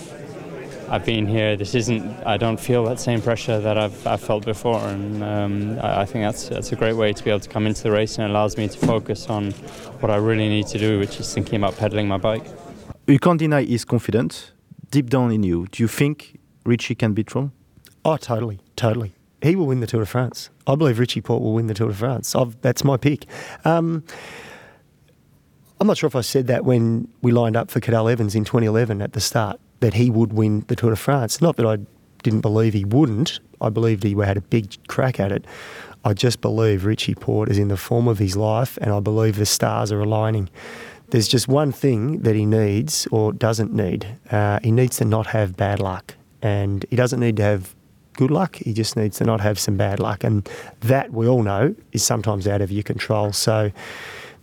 I've 0.91 1.05
been 1.05 1.25
here. 1.25 1.55
This 1.55 1.73
isn't. 1.73 2.03
I 2.25 2.35
don't 2.35 2.59
feel 2.59 2.83
that 2.83 2.99
same 2.99 3.21
pressure 3.21 3.61
that 3.61 3.77
I've, 3.77 4.05
I've 4.05 4.19
felt 4.19 4.43
before, 4.43 4.77
and 4.77 5.23
um, 5.23 5.79
I, 5.79 6.01
I, 6.01 6.05
think 6.05 6.25
that's 6.25 6.49
that's 6.49 6.73
a 6.73 6.75
great 6.75 6.97
way 6.97 7.13
to 7.13 7.23
be 7.23 7.29
able 7.29 7.39
to 7.39 7.47
come 7.47 7.65
into 7.65 7.81
the 7.81 7.91
race 7.91 8.17
and 8.17 8.25
it 8.25 8.29
allows 8.29 8.57
me 8.57 8.67
to 8.67 8.77
focus 8.77 9.29
on 9.29 9.51
what 10.01 10.11
I 10.11 10.17
really 10.17 10.49
need 10.49 10.67
to 10.67 10.77
do, 10.77 10.99
which 10.99 11.17
is 11.17 11.33
thinking 11.33 11.55
about 11.55 11.77
pedaling 11.77 12.09
my 12.09 12.17
bike. 12.17 12.43
You 13.07 13.19
can't 13.19 13.39
deny 13.39 13.61
he's 13.61 13.85
confident. 13.85 14.51
Deep 14.89 15.09
down 15.09 15.31
in 15.31 15.43
you, 15.43 15.67
do 15.71 15.81
you 15.81 15.87
think 15.87 16.37
Richie 16.65 16.95
can 16.95 17.13
beat 17.13 17.27
Froome? 17.27 17.51
Oh, 18.03 18.17
totally, 18.17 18.59
totally. 18.75 19.13
He 19.41 19.55
will 19.55 19.67
win 19.67 19.79
the 19.79 19.87
Tour 19.87 20.01
de 20.01 20.05
France. 20.05 20.49
I 20.67 20.75
believe 20.75 20.99
Richie 20.99 21.21
Porte 21.21 21.41
will 21.41 21.53
win 21.53 21.67
the 21.67 21.73
Tour 21.73 21.87
de 21.87 21.93
France. 21.93 22.35
I've, 22.35 22.59
that's 22.59 22.83
my 22.83 22.97
pick. 22.97 23.25
Um, 23.63 24.03
I'm 25.79 25.87
not 25.87 25.97
sure 25.97 26.07
if 26.07 26.17
I 26.17 26.21
said 26.21 26.47
that 26.47 26.65
when 26.65 27.07
we 27.21 27.31
lined 27.31 27.55
up 27.55 27.71
for 27.71 27.79
Cadel 27.79 28.11
Evans 28.11 28.35
in 28.35 28.43
2011 28.43 29.01
at 29.01 29.13
the 29.13 29.21
start 29.21 29.61
that 29.81 29.95
he 29.95 30.09
would 30.09 30.33
win 30.33 30.63
the 30.67 30.75
Tour 30.75 30.91
de 30.91 30.95
France. 30.95 31.41
Not 31.41 31.57
that 31.57 31.65
I 31.65 31.77
didn't 32.23 32.41
believe 32.41 32.73
he 32.73 32.85
wouldn't. 32.85 33.39
I 33.59 33.69
believed 33.69 34.03
he 34.03 34.15
had 34.15 34.37
a 34.37 34.41
big 34.41 34.75
crack 34.87 35.19
at 35.19 35.31
it. 35.31 35.45
I 36.03 36.13
just 36.13 36.41
believe 36.41 36.85
Richie 36.85 37.13
Porte 37.13 37.49
is 37.49 37.59
in 37.59 37.67
the 37.67 37.77
form 37.77 38.07
of 38.07 38.17
his 38.17 38.35
life, 38.35 38.77
and 38.81 38.91
I 38.91 38.99
believe 38.99 39.35
the 39.35 39.45
stars 39.45 39.91
are 39.91 40.01
aligning. 40.01 40.49
There's 41.09 41.27
just 41.27 41.47
one 41.47 41.71
thing 41.71 42.21
that 42.21 42.35
he 42.35 42.45
needs 42.45 43.07
or 43.11 43.33
doesn't 43.33 43.73
need. 43.73 44.07
Uh, 44.31 44.59
he 44.63 44.71
needs 44.71 44.97
to 44.97 45.05
not 45.05 45.27
have 45.27 45.57
bad 45.57 45.79
luck, 45.79 46.15
and 46.41 46.85
he 46.89 46.95
doesn't 46.95 47.19
need 47.19 47.37
to 47.37 47.43
have 47.43 47.75
good 48.13 48.31
luck. 48.31 48.55
He 48.55 48.73
just 48.73 48.95
needs 48.95 49.17
to 49.17 49.25
not 49.25 49.41
have 49.41 49.59
some 49.59 49.77
bad 49.77 49.99
luck, 49.99 50.23
and 50.23 50.49
that 50.79 51.11
we 51.11 51.27
all 51.27 51.43
know 51.43 51.75
is 51.91 52.03
sometimes 52.03 52.47
out 52.47 52.61
of 52.61 52.71
your 52.71 52.83
control. 52.83 53.31
So 53.31 53.71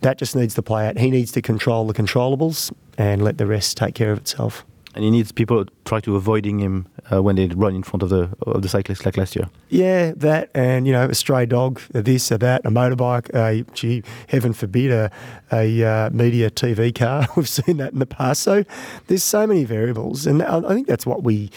that 0.01 0.17
just 0.17 0.35
needs 0.35 0.53
to 0.55 0.61
play 0.61 0.87
out. 0.87 0.97
He 0.97 1.11
needs 1.11 1.31
to 1.33 1.41
control 1.41 1.87
the 1.87 1.93
controllables 1.93 2.71
and 2.97 3.21
let 3.21 3.37
the 3.37 3.47
rest 3.47 3.75
take 3.75 3.95
care 3.95 4.11
of 4.11 4.19
itself. 4.19 4.65
And 4.95 5.03
he 5.03 5.11
needs 5.11 5.31
people 5.31 5.65
to 5.65 5.71
try 5.85 5.99
to 6.01 6.15
avoiding 6.15 6.59
him 6.59 6.87
uh, 7.11 7.21
when 7.21 7.35
they 7.35 7.47
run 7.47 7.75
in 7.75 7.83
front 7.83 8.03
of 8.03 8.09
the 8.09 8.29
of 8.41 8.61
the 8.61 8.69
cyclists 8.69 9.05
like 9.05 9.17
last 9.17 9.35
year. 9.35 9.49
Yeah, 9.69 10.13
that 10.17 10.49
and 10.55 10.87
you 10.87 10.93
know 10.93 11.05
a 11.05 11.15
stray 11.15 11.45
dog, 11.45 11.79
this, 11.91 12.29
that, 12.29 12.65
a 12.65 12.71
motorbike, 12.71 13.29
a 13.33 13.63
gee, 13.73 14.03
heaven 14.27 14.53
forbid, 14.53 14.91
a, 14.91 15.11
a 15.51 15.83
uh, 15.83 16.09
media 16.11 16.49
TV 16.49 16.93
car. 16.93 17.27
We've 17.35 17.47
seen 17.47 17.77
that 17.77 17.93
in 17.93 17.99
the 17.99 18.07
past. 18.07 18.41
So 18.41 18.63
there's 19.07 19.23
so 19.23 19.45
many 19.45 19.63
variables, 19.63 20.25
and 20.25 20.41
I 20.41 20.57
I 20.57 20.73
think 20.73 20.87
that's 20.87 21.05
what 21.05 21.23
we 21.23 21.51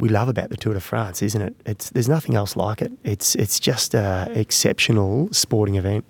we 0.00 0.08
love 0.08 0.28
about 0.28 0.50
the 0.50 0.56
Tour 0.56 0.74
de 0.74 0.80
France, 0.80 1.22
isn't 1.22 1.42
it? 1.42 1.54
It's 1.66 1.90
there's 1.90 2.08
nothing 2.08 2.34
else 2.34 2.56
like 2.56 2.82
it. 2.82 2.92
It's 3.04 3.34
it's 3.34 3.60
just 3.60 3.94
a 3.94 4.28
exceptional 4.34 5.28
sporting 5.32 5.76
event. 5.76 6.04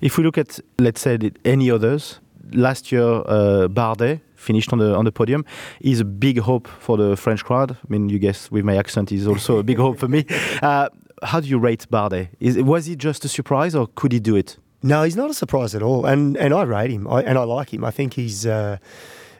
If 0.00 0.16
we 0.16 0.24
look 0.24 0.38
at, 0.38 0.60
let's 0.78 1.00
say, 1.00 1.18
any 1.44 1.70
others, 1.70 2.20
last 2.52 2.92
year 2.92 3.02
uh, 3.26 3.68
Bardet 3.68 4.20
finished 4.46 4.72
on 4.72 4.78
the 4.78 4.94
on 4.94 5.04
the 5.04 5.12
podium. 5.12 5.44
is 5.80 6.00
a 6.00 6.04
big 6.04 6.38
hope 6.38 6.68
for 6.68 6.96
the 6.96 7.16
French 7.16 7.44
crowd. 7.44 7.72
I 7.72 7.86
mean, 7.88 8.08
you 8.08 8.18
guess 8.18 8.50
with 8.50 8.64
my 8.64 8.76
accent, 8.76 9.12
is 9.12 9.26
also 9.26 9.58
a 9.58 9.62
big 9.62 9.78
hope 9.78 9.98
for 9.98 10.08
me. 10.08 10.24
Uh, 10.62 10.88
how 11.22 11.40
do 11.40 11.48
you 11.48 11.58
rate 11.58 11.86
Bardet? 11.90 12.28
Is, 12.40 12.56
was 12.62 12.86
he 12.86 12.96
just 12.96 13.24
a 13.24 13.28
surprise, 13.28 13.74
or 13.74 13.88
could 13.94 14.12
he 14.12 14.20
do 14.20 14.36
it? 14.36 14.58
No, 14.82 15.02
he's 15.02 15.16
not 15.16 15.30
a 15.30 15.34
surprise 15.34 15.74
at 15.74 15.82
all, 15.82 16.06
and 16.06 16.36
and 16.36 16.52
I 16.54 16.62
rate 16.62 16.90
him, 16.90 17.08
I, 17.08 17.22
and 17.22 17.36
I 17.38 17.44
like 17.44 17.72
him. 17.74 17.84
I 17.84 17.90
think 17.90 18.14
he's 18.14 18.46
uh, 18.46 18.76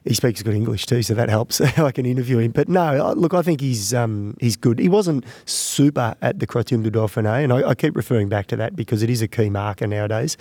he 0.05 0.15
speaks 0.15 0.43
good 0.43 0.55
English 0.55 0.87
too, 0.87 1.03
so 1.03 1.15
that 1.15 1.29
helps. 1.29 1.61
I 1.89 1.93
can 1.93 2.07
interview 2.07 2.39
him. 2.39 2.53
But 2.53 2.69
no, 2.69 3.13
look, 3.17 3.35
I 3.35 3.43
think 3.43 3.61
he's 3.61 3.93
um, 3.93 4.37
he's 4.41 4.57
good. 4.57 4.79
He 4.79 4.89
wasn't 4.89 5.25
super 5.45 6.15
at 6.23 6.39
the 6.39 6.47
Criterium 6.47 6.83
du 6.83 6.91
Dauphiné, 6.91 7.45
and 7.45 7.53
I, 7.53 7.71
I 7.71 7.75
keep 7.75 7.97
referring 7.97 8.29
back 8.29 8.47
to 8.49 8.57
that 8.57 8.75
because 8.75 9.03
it 9.03 9.11
is 9.11 9.23
a 9.23 9.29
key 9.29 9.51
marker 9.51 9.87
nowadays. 9.87 10.37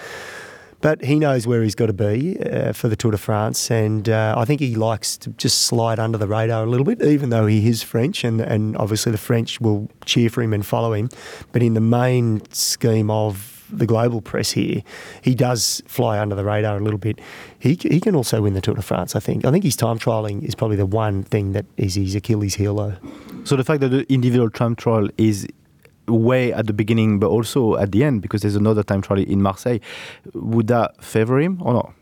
But 0.86 1.04
he 1.04 1.16
knows 1.16 1.48
where 1.48 1.64
he's 1.64 1.74
got 1.74 1.88
to 1.88 1.94
be 1.94 2.40
uh, 2.40 2.72
for 2.72 2.90
the 2.90 2.96
Tour 2.96 3.10
de 3.10 3.18
France, 3.18 3.72
and 3.72 4.08
uh, 4.08 4.36
I 4.38 4.46
think 4.46 4.62
he 4.62 4.76
likes 4.76 5.18
to 5.18 5.32
just 5.32 5.64
slide 5.64 5.98
under 5.98 6.20
the 6.20 6.28
radar 6.28 6.64
a 6.64 6.68
little 6.68 6.86
bit, 6.86 7.02
even 7.02 7.32
though 7.32 7.48
he 7.48 7.68
is 7.68 7.82
French, 7.82 8.24
and, 8.24 8.40
and 8.40 8.78
obviously 8.78 9.12
the 9.12 9.18
French 9.18 9.60
will 9.60 9.90
cheer 10.06 10.30
for 10.30 10.44
him 10.44 10.54
and 10.54 10.64
follow 10.64 10.94
him. 10.94 11.10
But 11.52 11.64
in 11.64 11.74
the 11.74 11.82
main 11.82 12.44
scheme 12.52 13.10
of 13.10 13.66
the 13.72 13.88
global 13.88 14.22
press 14.22 14.52
here, 14.52 14.84
he 15.24 15.34
does 15.34 15.82
fly 15.88 16.20
under 16.20 16.36
the 16.36 16.44
radar 16.44 16.78
a 16.78 16.80
little 16.80 17.00
bit. 17.00 17.20
He, 17.58 17.80
he 17.82 18.00
can 18.00 18.16
also 18.16 18.44
win 18.44 18.54
the 18.54 18.62
Tour 18.62 18.76
de 18.76 18.84
France, 18.84 19.16
I 19.16 19.20
think. 19.20 19.44
I 19.44 19.50
think 19.50 19.64
his 19.64 19.76
time 19.76 19.98
trialling 19.98 20.44
is 20.44 20.54
probably 20.54 20.78
the 20.78 20.86
one 20.86 21.24
thing 21.24 21.54
that 21.54 21.66
is 21.78 21.96
his 21.96 22.14
Achilles 22.14 22.54
heel, 22.54 22.76
though. 22.76 22.94
So 23.44 23.56
the 23.56 23.64
fact 23.64 23.82
that 23.82 23.90
the 23.90 24.06
individual 24.14 24.52
time 24.52 24.76
trial 24.76 25.10
is 25.18 25.48
way 26.08 26.54
at 26.54 26.68
the 26.68 26.74
beginning, 26.74 27.20
but 27.20 27.30
also 27.30 27.76
at 27.78 27.92
the 27.92 28.04
end, 28.04 28.22
because 28.22 28.42
there's 28.42 28.56
another 28.56 28.84
time 28.84 29.02
trial 29.02 29.20
in 29.20 29.42
Marseille, 29.42 29.80
would 30.34 30.68
that 30.68 31.04
favour 31.04 31.40
him 31.40 31.62
or 31.62 31.74
not? 31.74 31.94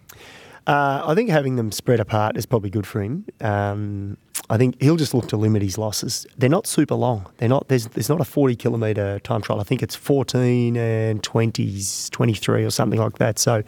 Uh, 0.65 1.03
I 1.05 1.13
think 1.13 1.29
having 1.29 1.57
them 1.57 1.71
spread 1.71 1.99
apart 1.99 2.37
is 2.37 2.45
probably 2.45 2.69
good 2.69 2.87
for 2.87 3.01
him. 3.01 3.25
Um, 3.41 4.17
I 4.49 4.57
think 4.57 4.81
he'll 4.81 4.95
just 4.95 5.13
look 5.13 5.27
to 5.29 5.37
limit 5.37 5.61
his 5.61 5.77
losses. 5.77 6.25
They're 6.37 6.49
not 6.49 6.67
super 6.67 6.95
long. 6.95 7.27
They're 7.37 7.49
not. 7.49 7.67
There's 7.67 7.87
there's 7.87 8.09
not 8.09 8.21
a 8.21 8.25
40 8.25 8.55
kilometre 8.55 9.19
time 9.19 9.41
trial. 9.41 9.59
I 9.59 9.63
think 9.63 9.83
it's 9.83 9.95
14 9.95 10.77
and 10.77 11.21
20s, 11.21 12.09
23 12.11 12.63
or 12.63 12.69
something 12.69 12.99
like 12.99 13.17
that. 13.17 13.39
So 13.39 13.63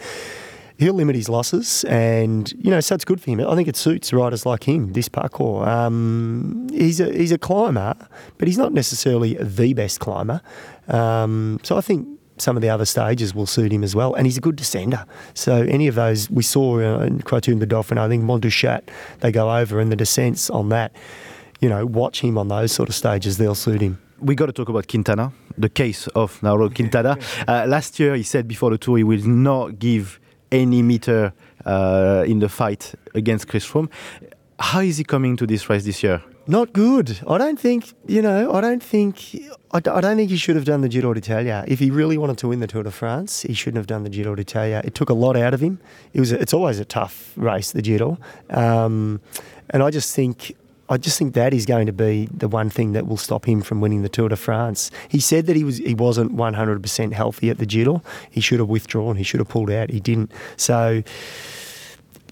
he'll 0.78 0.94
limit 0.94 1.16
his 1.16 1.30
losses, 1.30 1.84
and 1.86 2.52
you 2.58 2.70
know, 2.70 2.80
so 2.80 2.96
it's 2.96 3.06
good 3.06 3.22
for 3.22 3.32
him. 3.32 3.40
I 3.42 3.56
think 3.56 3.68
it 3.68 3.76
suits 3.76 4.12
riders 4.14 4.46
like 4.46 4.64
him. 4.64 4.94
This 4.94 5.10
parcours. 5.10 5.68
Um, 5.68 6.68
he's 6.72 7.00
a 7.00 7.12
he's 7.12 7.32
a 7.32 7.38
climber, 7.38 7.96
but 8.38 8.48
he's 8.48 8.58
not 8.58 8.74
necessarily 8.74 9.36
the 9.36 9.74
best 9.74 10.00
climber. 10.00 10.42
Um, 10.88 11.60
so 11.64 11.78
I 11.78 11.82
think 11.82 12.08
some 12.38 12.58
of 12.58 12.62
the 12.62 12.70
other 12.70 12.86
stages 12.86 13.34
will 13.34 13.46
suit 13.46 13.72
him 13.72 13.84
as 13.84 13.96
well, 13.96 14.14
and 14.14 14.28
he's 14.28 14.38
a 14.38 14.42
good 14.42 14.58
descender. 14.58 15.06
So 15.34 15.64
any 15.64 15.88
of 15.88 15.96
those 15.96 16.30
we 16.30 16.44
saw 16.44 16.80
uh, 16.80 17.00
in 17.06 17.20
Criterium 17.20 17.60
the 17.60 17.68
Dauphiné, 17.68 18.00
I 18.00 18.10
think 18.10 18.24
Mont 18.24 18.42
du 18.42 18.50
Chat, 18.50 18.90
they 19.22 19.32
go 19.32 19.56
over, 19.56 19.80
and 19.80 19.92
the 19.92 19.96
descents 19.96 20.50
on 20.50 20.70
that, 20.70 20.94
you 21.62 21.70
know, 21.70 21.86
watch 21.86 22.22
him 22.22 22.38
on 22.38 22.50
those 22.50 22.72
sort 22.72 22.90
of 22.90 22.96
stages. 22.96 23.38
They'll 23.38 23.56
suit 23.56 23.82
him. 23.82 24.00
we 24.20 24.36
got 24.36 24.48
to 24.48 24.54
talk 24.54 24.70
about 24.70 24.88
Quintana, 24.88 25.32
the 25.58 25.70
case 25.70 26.08
of 26.08 26.40
Nairo 26.42 26.74
Quintana. 26.74 27.18
Uh, 27.48 27.66
last 27.68 28.00
year, 28.00 28.16
he 28.16 28.24
said 28.24 28.48
before 28.48 28.72
the 28.72 28.78
tour 28.78 28.98
he 28.98 29.04
will 29.04 29.26
not 29.26 29.78
give 29.78 30.20
any 30.56 30.82
meter 30.82 31.34
uh, 31.66 32.24
in 32.26 32.40
the 32.40 32.50
fight 32.50 32.94
against 33.14 33.48
Chris 33.48 33.66
Froome. 33.66 33.90
How 34.60 34.82
is 34.82 34.98
he 34.98 35.04
coming 35.04 35.38
to 35.38 35.46
this 35.46 35.70
race 35.70 35.86
this 35.86 36.02
year? 36.04 36.22
Not 36.48 36.74
good. 36.74 37.20
I 37.28 37.38
don't 37.38 37.60
think. 37.60 37.94
You 38.08 38.22
know. 38.22 38.54
I 38.54 38.62
don't 38.62 38.84
think. 38.84 39.36
I 39.72 39.80
don't 39.80 40.16
think 40.16 40.30
he 40.30 40.38
should 40.38 40.56
have 40.56 40.66
done 40.66 40.82
the 40.82 40.90
Giro 40.90 41.14
d'Italia. 41.14 41.66
If 41.68 41.80
he 41.80 41.90
really 41.90 42.18
wanted 42.18 42.38
to 42.38 42.48
win 42.48 42.60
the 42.60 42.68
Tour 42.68 42.84
de 42.84 42.92
France, 42.92 43.42
he 43.42 43.54
shouldn't 43.54 43.78
have 43.78 43.88
done 43.88 44.04
the 44.04 44.10
Giro 44.10 44.36
d'Italia. 44.36 44.82
It 44.86 44.94
took 44.96 45.10
a 45.10 45.14
lot 45.14 45.36
out 45.36 45.54
of 45.54 45.62
him. 45.62 45.80
It 46.14 46.20
was. 46.20 46.32
A, 46.32 46.40
it's 46.40 46.54
always 46.54 46.80
a 46.80 46.86
tough 46.86 47.34
race, 47.36 47.72
the 47.72 47.82
Giro, 47.82 48.18
um, 48.50 49.20
and 49.72 49.84
I 49.84 49.90
just 49.90 50.16
think. 50.16 50.56
I 50.88 50.98
just 50.98 51.18
think 51.18 51.34
that 51.34 51.54
is 51.54 51.66
going 51.66 51.88
to 51.88 51.94
be 51.94 52.28
the 52.32 52.48
one 52.48 52.70
thing 52.70 52.94
that 52.94 53.08
will 53.08 53.18
stop 53.18 53.48
him 53.48 53.62
from 53.62 53.82
winning 53.82 54.04
the 54.04 54.10
Tour 54.10 54.30
de 54.30 54.36
France. 54.36 54.92
He 55.10 55.20
said 55.20 55.48
that 55.48 55.56
he 55.56 55.64
was 55.64 55.78
he 55.78 55.96
wasn't 55.96 56.36
100% 56.36 57.14
healthy 57.14 57.50
at 57.50 57.58
the 57.58 57.66
Giro. 57.66 58.04
He 58.30 58.42
should 58.42 58.60
have 58.60 58.70
withdrawn. 58.70 59.16
He 59.16 59.24
should 59.24 59.40
have 59.40 59.50
pulled 59.50 59.72
out. 59.72 59.90
He 59.90 60.00
didn't. 60.00 60.32
So 60.58 61.02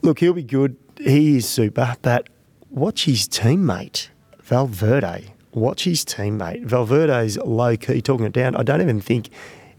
look, 0.03 0.19
he'll 0.19 0.33
be 0.33 0.43
good. 0.43 0.77
He 0.99 1.37
is 1.37 1.49
super, 1.49 1.95
but 2.01 2.29
watch 2.69 3.05
his 3.05 3.27
teammate, 3.27 4.09
Valverde. 4.41 5.33
Watch 5.53 5.83
his 5.83 6.05
teammate. 6.05 6.63
Valverde's 6.65 7.37
low 7.37 7.75
key 7.77 8.01
talking 8.01 8.25
it 8.25 8.33
down. 8.33 8.55
I 8.55 8.63
don't 8.63 8.81
even 8.81 9.01
think 9.01 9.29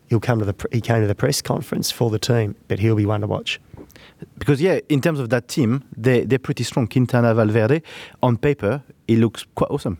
he'll 0.09 0.21
come 0.21 0.39
to 0.41 0.45
the 0.45 0.55
he 0.73 0.81
came 0.81 1.01
to 1.01 1.07
the 1.07 1.15
press 1.15 1.41
conference 1.41 1.91
for 1.91 2.11
the 2.11 2.19
team, 2.19 2.57
but 2.69 2.81
he'll 2.81 2.97
be 2.97 3.07
one 3.07 3.21
to 3.21 3.27
watch. 3.27 3.61
Because 4.39 4.61
yeah, 4.61 4.81
in 4.89 5.01
terms 5.01 5.21
of 5.21 5.29
that 5.31 5.49
team, 5.49 5.85
they 5.97 6.25
they're 6.25 6.39
pretty 6.39 6.65
strong. 6.65 6.87
Quintana, 6.87 7.35
Valverde, 7.35 7.83
on 8.23 8.37
paper, 8.37 8.83
it 9.09 9.19
looks 9.19 9.45
quite 9.55 9.71
awesome. 9.71 9.99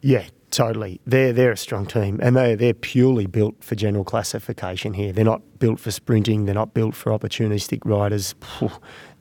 Yeah, 0.00 0.24
totally. 0.50 1.00
They're 1.06 1.32
they're 1.32 1.52
a 1.52 1.56
strong 1.56 1.86
team, 1.86 2.18
and 2.22 2.36
they 2.36 2.54
they're 2.54 2.74
purely 2.74 3.26
built 3.26 3.62
for 3.62 3.74
general 3.74 4.04
classification 4.04 4.94
here. 4.94 5.12
They're 5.12 5.24
not 5.24 5.42
built 5.58 5.80
for 5.80 5.90
sprinting. 5.90 6.44
They're 6.44 6.54
not 6.54 6.74
built 6.74 6.94
for 6.94 7.10
opportunistic 7.10 7.80
riders. 7.84 8.34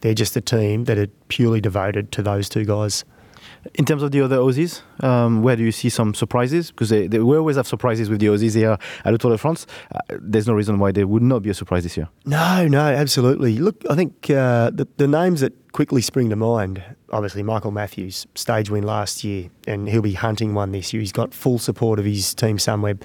They're 0.01 0.13
just 0.13 0.35
a 0.35 0.41
team 0.41 0.83
that 0.85 0.97
are 0.97 1.07
purely 1.29 1.61
devoted 1.61 2.11
to 2.11 2.21
those 2.21 2.49
two 2.49 2.65
guys. 2.65 3.05
In 3.73 3.85
terms 3.85 4.03
of 4.03 4.11
the 4.11 4.21
other 4.21 4.37
Aussies, 4.37 4.81
um, 5.03 5.41
where 5.41 5.55
do 5.55 5.63
you 5.63 5.71
see 5.71 5.89
some 5.89 6.13
surprises? 6.13 6.71
Because 6.71 6.89
they, 6.89 7.07
they, 7.07 7.19
we 7.19 7.35
always 7.35 7.55
have 7.55 7.67
surprises 7.67 8.09
with 8.09 8.19
the 8.19 8.27
Aussies 8.27 8.55
here 8.55 8.77
at 9.03 9.11
the 9.11 9.17
Tour 9.17 9.31
de 9.31 9.37
France. 9.37 9.65
Uh, 9.93 9.99
there's 10.19 10.47
no 10.47 10.53
reason 10.53 10.77
why 10.77 10.91
there 10.91 11.07
would 11.07 11.23
not 11.23 11.41
be 11.41 11.49
a 11.49 11.53
surprise 11.53 11.83
this 11.83 11.97
year. 11.97 12.07
No, 12.25 12.67
no, 12.67 12.79
absolutely. 12.79 13.57
Look, 13.57 13.83
I 13.89 13.95
think 13.95 14.29
uh, 14.29 14.69
the, 14.69 14.87
the 14.97 15.07
names 15.07 15.41
that 15.41 15.53
quickly 15.71 16.01
spring 16.01 16.29
to 16.29 16.35
mind, 16.35 16.81
obviously 17.11 17.43
Michael 17.43 17.71
Matthews, 17.71 18.27
stage 18.35 18.69
win 18.69 18.83
last 18.83 19.23
year, 19.23 19.49
and 19.67 19.89
he'll 19.89 20.01
be 20.01 20.13
hunting 20.13 20.53
one 20.53 20.71
this 20.71 20.93
year. 20.93 21.01
He's 21.01 21.11
got 21.11 21.33
full 21.33 21.57
support 21.57 21.99
of 21.99 22.05
his 22.05 22.33
team 22.33 22.57
Sunweb. 22.57 23.01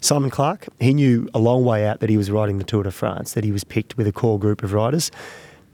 Simon 0.00 0.30
Clarke, 0.30 0.68
he 0.80 0.94
knew 0.94 1.28
a 1.34 1.38
long 1.38 1.64
way 1.64 1.86
out 1.86 2.00
that 2.00 2.08
he 2.08 2.16
was 2.16 2.30
riding 2.30 2.58
the 2.58 2.64
Tour 2.64 2.84
de 2.84 2.90
France, 2.90 3.34
that 3.34 3.44
he 3.44 3.52
was 3.52 3.64
picked 3.64 3.96
with 3.96 4.06
a 4.06 4.12
core 4.12 4.38
group 4.38 4.62
of 4.62 4.72
riders. 4.72 5.10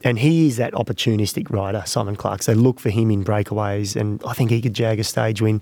And 0.03 0.19
he 0.19 0.47
is 0.47 0.57
that 0.57 0.73
opportunistic 0.73 1.51
rider, 1.51 1.83
Simon 1.87 2.17
Clarke. 2.17 2.43
So 2.43 2.53
look 2.53 2.81
for 2.81 2.91
him 2.91 3.11
in 3.11 3.25
breakaways, 3.25 3.97
and 4.01 4.23
I 4.27 4.33
think 4.33 4.51
he 4.51 4.63
could 4.63 4.75
jag 4.75 4.99
a 4.99 5.05
stage 5.05 5.43
win. 5.43 5.61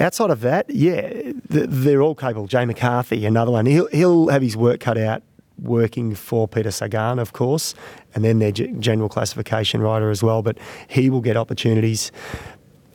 Outside 0.00 0.30
of 0.30 0.40
that, 0.40 0.68
yeah, 0.70 1.32
they're 1.48 2.02
all 2.02 2.14
capable. 2.14 2.46
Jay 2.46 2.64
McCarthy, 2.64 3.26
another 3.26 3.50
one. 3.50 3.66
He'll, 3.66 3.86
he'll 3.88 4.28
have 4.28 4.42
his 4.42 4.56
work 4.56 4.80
cut 4.80 4.98
out 4.98 5.22
working 5.58 6.14
for 6.14 6.48
Peter 6.48 6.70
Sagan, 6.70 7.18
of 7.18 7.32
course, 7.32 7.74
and 8.14 8.24
then 8.24 8.38
their 8.38 8.52
general 8.52 9.08
classification 9.08 9.82
rider 9.82 10.10
as 10.10 10.22
well. 10.22 10.42
But 10.42 10.58
he 10.88 11.10
will 11.10 11.20
get 11.20 11.36
opportunities. 11.36 12.10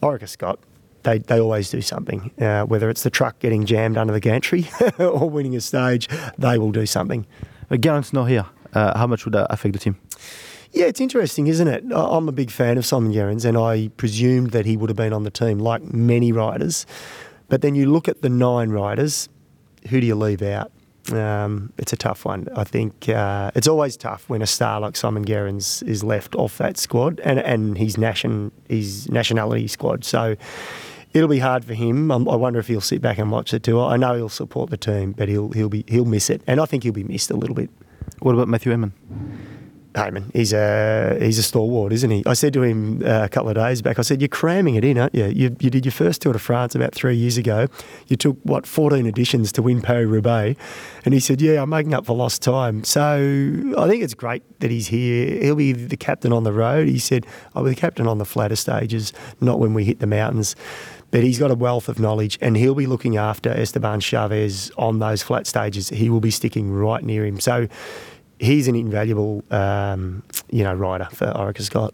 Orica 0.02 0.28
Scott, 0.28 0.60
they, 1.04 1.20
they 1.20 1.40
always 1.40 1.70
do 1.70 1.82
something. 1.82 2.32
Uh, 2.42 2.64
whether 2.64 2.90
it's 2.90 3.04
the 3.04 3.10
truck 3.10 3.40
getting 3.40 3.66
jammed 3.66 3.98
under 3.98 4.12
the 4.12 4.20
gantry 4.20 4.68
or 5.00 5.30
winning 5.30 5.56
a 5.56 5.62
stage, 5.62 6.10
they 6.38 6.58
will 6.58 6.72
do 6.72 6.86
something. 6.86 7.26
But 7.70 7.82
Gerrans's 7.82 8.14
not 8.14 8.26
here. 8.26 8.46
Uh, 8.74 8.98
how 8.98 9.08
much 9.08 9.26
would 9.26 9.34
that 9.34 9.48
affect 9.50 9.74
the 9.74 9.80
team? 9.80 9.98
Yeah, 10.76 10.88
it's 10.88 11.00
interesting, 11.00 11.48
isn't 11.48 11.70
it? 11.70 11.86
I'm 11.96 12.28
a 12.28 12.34
big 12.34 12.52
fan 12.52 12.78
of 12.78 12.86
Simon 12.86 13.14
Gerrans, 13.14 13.46
and 13.46 13.58
I 13.58 13.88
presumed 13.96 14.52
that 14.52 14.66
he 14.66 14.76
would 14.76 14.90
have 14.90 14.98
been 14.98 15.14
on 15.14 15.24
the 15.24 15.32
team, 15.32 15.58
like 15.58 15.82
many 15.82 16.34
riders. 16.34 16.86
But 17.48 17.62
then 17.62 17.76
you 17.76 17.90
look 17.90 18.10
at 18.10 18.22
the 18.22 18.28
nine 18.30 18.72
riders, 18.72 19.30
who 19.90 20.02
do 20.02 20.06
you 20.06 20.16
leave 20.16 20.42
out? 20.42 20.74
Um, 21.14 21.72
it's 21.78 21.94
a 21.94 21.96
tough 21.96 22.26
one. 22.26 22.50
I 22.58 22.66
think 22.66 23.08
uh, 23.08 23.52
it's 23.56 23.70
always 23.70 23.96
tough 23.96 24.28
when 24.28 24.42
a 24.42 24.46
star 24.46 24.82
like 24.82 24.98
Simon 24.98 25.24
Gerrans 25.24 25.82
is 25.84 26.04
left 26.04 26.36
off 26.36 26.58
that 26.58 26.78
squad 26.78 27.22
and, 27.24 27.40
and 27.40 27.78
his, 27.78 27.98
nation, 27.98 28.52
his 28.68 29.10
nationality 29.10 29.68
squad. 29.68 30.04
So 30.04 30.36
it'll 31.14 31.30
be 31.30 31.40
hard 31.40 31.64
for 31.64 31.74
him. 31.74 32.12
Um, 32.12 32.28
I 32.28 32.36
wonder 32.36 32.60
if 32.60 32.68
he'll 32.68 32.82
sit 32.82 33.02
back 33.02 33.18
and 33.18 33.32
watch 33.32 33.54
it 33.54 33.64
too. 33.64 33.80
I 33.80 33.96
know 33.96 34.14
he'll 34.16 34.28
support 34.28 34.72
the 34.72 34.78
team, 34.78 35.14
but 35.14 35.30
he'll 35.30 35.52
he'll 35.52 35.70
be 35.70 35.86
he'll 35.88 36.04
miss 36.04 36.30
it, 36.30 36.42
and 36.48 36.60
I 36.60 36.66
think 36.66 36.84
he'll 36.84 36.92
be 36.92 37.06
missed 37.06 37.32
a 37.32 37.38
little 37.38 37.56
bit. 37.56 37.70
What 38.20 38.34
about 38.34 38.50
Mathew 38.50 38.72
Hayman? 38.72 38.92
Hayman. 39.96 40.32
He's 40.34 40.54
a 40.54 41.18
he's 41.20 41.40
a 41.40 41.44
stalwart, 41.44 41.94
isn't 41.94 42.10
he? 42.10 42.24
I 42.26 42.34
said 42.34 42.54
to 42.54 42.64
him 42.64 43.02
uh, 43.04 43.24
a 43.24 43.30
couple 43.30 43.50
of 43.50 43.56
days 43.56 43.82
back. 43.82 43.98
I 44.00 44.02
said, 44.02 44.22
"You're 44.22 44.28
cramming 44.28 44.76
it 44.76 44.84
in, 44.84 44.98
aren't 44.98 45.16
you? 45.16 45.26
You, 45.26 45.56
you 45.60 45.70
did 45.70 45.86
your 45.86 45.92
first 45.92 46.22
Tour 46.22 46.34
de 46.34 46.40
France 46.40 46.76
about 46.76 46.94
three 46.94 47.16
years 47.16 47.38
ago. 47.38 47.68
You 48.08 48.16
took 48.16 48.38
what 48.44 48.68
14 48.68 49.06
editions 49.06 49.52
to 49.54 49.62
win 49.62 49.82
Paris 49.82 50.08
Roubaix." 50.08 50.60
And 51.06 51.14
he 51.14 51.20
said, 51.20 51.42
"Yeah, 51.42 51.62
I'm 51.62 51.70
making 51.70 51.94
up 51.94 52.06
for 52.06 52.16
lost 52.16 52.42
time." 52.42 52.84
So 52.84 53.74
I 53.78 53.88
think 53.88 54.04
it's 54.04 54.14
great 54.14 54.44
that 54.60 54.72
he's 54.72 54.88
here. 54.88 55.42
He'll 55.42 55.56
be 55.56 55.72
the 55.72 55.98
captain 55.98 56.34
on 56.34 56.44
the 56.44 56.54
road. 56.54 56.88
He 56.88 57.00
said, 57.00 57.26
"I'll 57.56 57.64
be 57.64 57.70
the 57.70 57.76
captain 57.76 58.08
on 58.08 58.18
the 58.18 58.26
flatter 58.26 58.56
stages, 58.56 59.14
not 59.40 59.60
when 59.60 59.74
we 59.74 59.86
hit 59.86 60.00
the 60.00 60.08
mountains." 60.08 60.56
But 61.12 61.24
he's 61.24 61.40
got 61.40 61.50
a 61.50 61.56
wealth 61.56 61.88
of 61.88 61.98
knowledge, 61.98 62.38
and 62.42 62.58
he'll 62.58 62.76
be 62.76 62.88
looking 62.88 63.16
after 63.16 63.50
Esteban 63.50 64.02
Chavez 64.02 64.70
on 64.78 65.00
those 65.00 65.24
flat 65.24 65.48
stages. 65.48 65.88
He 65.88 66.10
will 66.10 66.20
be 66.20 66.32
sticking 66.32 66.72
right 66.74 67.04
near 67.04 67.26
him. 67.26 67.40
So 67.40 67.70
he's 68.40 68.68
an 68.68 68.76
invaluable, 68.76 69.44
um, 69.52 70.24
you 70.50 70.64
know, 70.64 70.74
rider 70.74 71.08
for 71.12 71.28
Orica 71.28 71.62
Scott. 71.62 71.94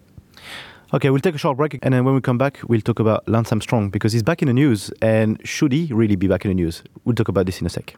Okay, 0.93 1.09
we'll 1.09 1.21
take 1.21 1.35
a 1.35 1.37
short 1.37 1.55
break, 1.55 1.79
and 1.83 1.93
then 1.93 2.03
when 2.03 2.13
we 2.13 2.21
come 2.21 2.37
back, 2.37 2.59
we'll 2.67 2.81
talk 2.81 2.99
about 2.99 3.27
Lance 3.27 3.51
Armstrong 3.51 3.89
because 3.89 4.11
he's 4.11 4.23
back 4.23 4.41
in 4.41 4.47
the 4.47 4.53
news, 4.53 4.91
and 5.01 5.39
should 5.47 5.71
he 5.71 5.87
really 5.93 6.17
be 6.17 6.27
back 6.27 6.43
in 6.43 6.49
the 6.49 6.55
news? 6.55 6.83
We'll 7.05 7.15
talk 7.15 7.29
about 7.29 7.45
this 7.45 7.61
in 7.61 7.67
a 7.67 7.69
sec. 7.69 7.95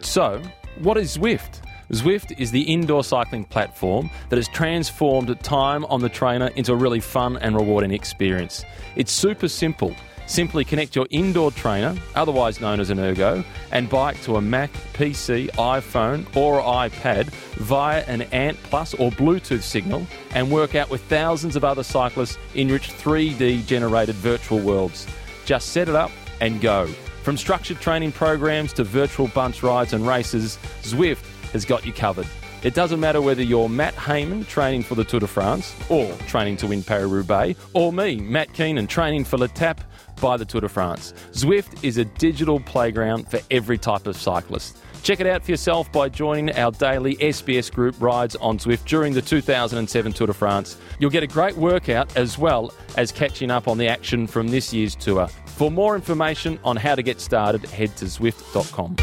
So, 0.00 0.40
what 0.78 0.96
is 0.96 1.18
Zwift? 1.18 1.60
Zwift 1.92 2.38
is 2.38 2.50
the 2.50 2.62
indoor 2.62 3.04
cycling 3.04 3.44
platform 3.44 4.08
that 4.30 4.36
has 4.36 4.48
transformed 4.48 5.38
time 5.42 5.84
on 5.86 6.00
the 6.00 6.08
trainer 6.08 6.46
into 6.56 6.72
a 6.72 6.76
really 6.76 7.00
fun 7.00 7.36
and 7.36 7.54
rewarding 7.54 7.90
experience. 7.90 8.64
It's 8.96 9.12
super 9.12 9.48
simple. 9.48 9.94
Simply 10.26 10.64
connect 10.64 10.96
your 10.96 11.06
indoor 11.10 11.50
trainer, 11.50 11.94
otherwise 12.14 12.60
known 12.60 12.80
as 12.80 12.90
an 12.90 12.98
ergo, 12.98 13.44
and 13.72 13.88
bike 13.90 14.20
to 14.22 14.36
a 14.36 14.40
Mac, 14.40 14.72
PC, 14.94 15.50
iPhone, 15.52 16.24
or 16.36 16.60
iPad 16.62 17.26
via 17.56 18.02
an 18.04 18.22
ANT 18.32 18.56
Plus 18.64 18.94
or 18.94 19.10
Bluetooth 19.10 19.62
signal 19.62 20.06
and 20.34 20.50
work 20.50 20.74
out 20.74 20.90
with 20.90 21.02
thousands 21.02 21.56
of 21.56 21.64
other 21.64 21.82
cyclists 21.82 22.38
in 22.54 22.68
rich 22.68 22.90
3D 22.90 23.66
generated 23.66 24.14
virtual 24.16 24.60
worlds. 24.60 25.06
Just 25.44 25.70
set 25.70 25.88
it 25.88 25.94
up 25.94 26.10
and 26.40 26.60
go. 26.60 26.86
From 27.22 27.36
structured 27.36 27.80
training 27.80 28.12
programs 28.12 28.72
to 28.74 28.84
virtual 28.84 29.28
bunch 29.28 29.62
rides 29.62 29.92
and 29.92 30.06
races, 30.06 30.58
Zwift 30.82 31.24
has 31.52 31.64
got 31.64 31.86
you 31.86 31.92
covered. 31.92 32.26
It 32.64 32.72
doesn't 32.72 32.98
matter 32.98 33.20
whether 33.20 33.42
you're 33.42 33.68
Matt 33.68 33.92
Hayman 33.92 34.46
training 34.46 34.84
for 34.84 34.94
the 34.94 35.04
Tour 35.04 35.20
de 35.20 35.26
France 35.26 35.74
or 35.90 36.10
training 36.26 36.56
to 36.56 36.66
win 36.66 36.82
Paris 36.82 37.10
Roubaix, 37.10 37.60
or 37.74 37.92
me, 37.92 38.16
Matt 38.16 38.54
Keenan, 38.54 38.86
training 38.86 39.24
for 39.24 39.36
L'Etape 39.36 39.82
by 40.18 40.38
the 40.38 40.46
Tour 40.46 40.62
de 40.62 40.68
France. 40.70 41.12
Zwift 41.32 41.84
is 41.84 41.98
a 41.98 42.06
digital 42.06 42.58
playground 42.58 43.28
for 43.30 43.38
every 43.50 43.76
type 43.76 44.06
of 44.06 44.16
cyclist. 44.16 44.78
Check 45.02 45.20
it 45.20 45.26
out 45.26 45.44
for 45.44 45.50
yourself 45.50 45.92
by 45.92 46.08
joining 46.08 46.56
our 46.56 46.70
daily 46.70 47.16
SBS 47.16 47.70
group 47.70 48.00
rides 48.00 48.34
on 48.36 48.56
Zwift 48.56 48.86
during 48.86 49.12
the 49.12 49.20
2007 49.20 50.14
Tour 50.14 50.28
de 50.28 50.32
France. 50.32 50.78
You'll 50.98 51.10
get 51.10 51.22
a 51.22 51.26
great 51.26 51.58
workout 51.58 52.16
as 52.16 52.38
well 52.38 52.72
as 52.96 53.12
catching 53.12 53.50
up 53.50 53.68
on 53.68 53.76
the 53.76 53.88
action 53.88 54.26
from 54.26 54.48
this 54.48 54.72
year's 54.72 54.94
tour. 54.94 55.26
For 55.44 55.70
more 55.70 55.94
information 55.94 56.58
on 56.64 56.76
how 56.76 56.94
to 56.94 57.02
get 57.02 57.20
started, 57.20 57.66
head 57.66 57.94
to 57.98 58.06
Zwift.com. 58.06 58.96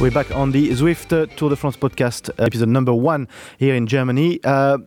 We're 0.00 0.12
back 0.12 0.30
on 0.30 0.52
the 0.52 0.70
Zwift 0.70 1.12
uh, 1.12 1.26
Tour 1.34 1.50
de 1.50 1.56
France 1.56 1.76
podcast, 1.76 2.30
uh, 2.30 2.44
episode 2.44 2.68
number 2.68 2.94
one 2.94 3.26
here 3.58 3.74
in 3.74 3.88
Germany. 3.88 4.38
Uh, 4.44 4.78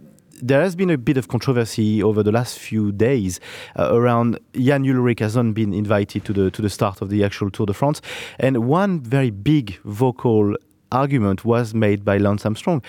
there 0.42 0.62
has 0.62 0.74
been 0.74 0.90
a 0.90 0.98
bit 0.98 1.18
of 1.18 1.28
controversy 1.28 2.02
over 2.02 2.24
the 2.24 2.32
last 2.32 2.58
few 2.58 2.94
days 2.94 3.42
uh, 3.78 3.94
around 3.94 4.40
Jan 4.54 4.86
Ullrich 4.86 5.20
has 5.20 5.36
not 5.36 5.54
been 5.54 5.74
invited 5.74 6.24
to 6.24 6.32
the 6.32 6.50
to 6.52 6.62
the 6.62 6.70
start 6.70 7.02
of 7.02 7.10
the 7.10 7.26
actual 7.26 7.52
Tour 7.52 7.66
de 7.66 7.74
France, 7.74 8.02
and 8.40 8.66
one 8.66 9.02
very 9.02 9.32
big 9.32 9.82
vocal 9.84 10.56
argument 10.94 11.44
was 11.44 11.74
made 11.74 12.06
by 12.06 12.18
Lance 12.18 12.46
Armstrong. 12.46 12.82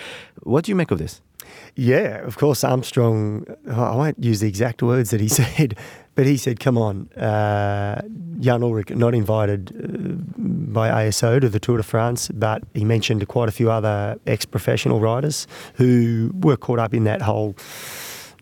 What 0.44 0.64
do 0.64 0.70
you 0.70 0.76
make 0.76 0.92
of 0.92 0.98
this? 0.98 1.20
Yeah, 1.74 2.18
of 2.26 2.36
course, 2.36 2.64
Armstrong, 2.64 3.46
I 3.68 3.94
won't 3.94 4.22
use 4.22 4.40
the 4.40 4.48
exact 4.48 4.82
words 4.82 5.10
that 5.10 5.20
he 5.20 5.28
said, 5.40 5.76
but 6.14 6.26
he 6.26 6.36
said, 6.36 6.60
come 6.60 6.76
on, 6.76 7.08
uh, 7.12 8.02
Jan 8.40 8.60
Ullrich 8.60 8.94
not 8.94 9.14
invited 9.14 9.72
uh, 9.72 10.14
by 10.72 10.88
ASO 10.88 11.40
to 11.40 11.48
the 11.48 11.58
Tour 11.60 11.78
de 11.78 11.82
France, 11.82 12.28
but 12.28 12.62
he 12.74 12.84
mentioned 12.84 13.26
quite 13.28 13.48
a 13.48 13.52
few 13.52 13.70
other 13.70 14.18
ex-professional 14.26 15.00
riders 15.00 15.46
who 15.74 16.32
were 16.40 16.56
caught 16.56 16.78
up 16.78 16.92
in 16.92 17.04
that 17.04 17.22
whole 17.22 17.56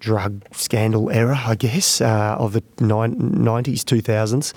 drug 0.00 0.42
scandal 0.52 1.10
era, 1.10 1.38
I 1.46 1.54
guess, 1.54 2.00
uh, 2.00 2.36
of 2.38 2.54
the 2.54 2.62
90s, 2.78 3.84
2000s. 3.84 4.54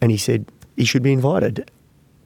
And 0.00 0.10
he 0.10 0.16
said 0.16 0.46
he 0.76 0.84
should 0.84 1.02
be 1.02 1.12
invited. 1.12 1.70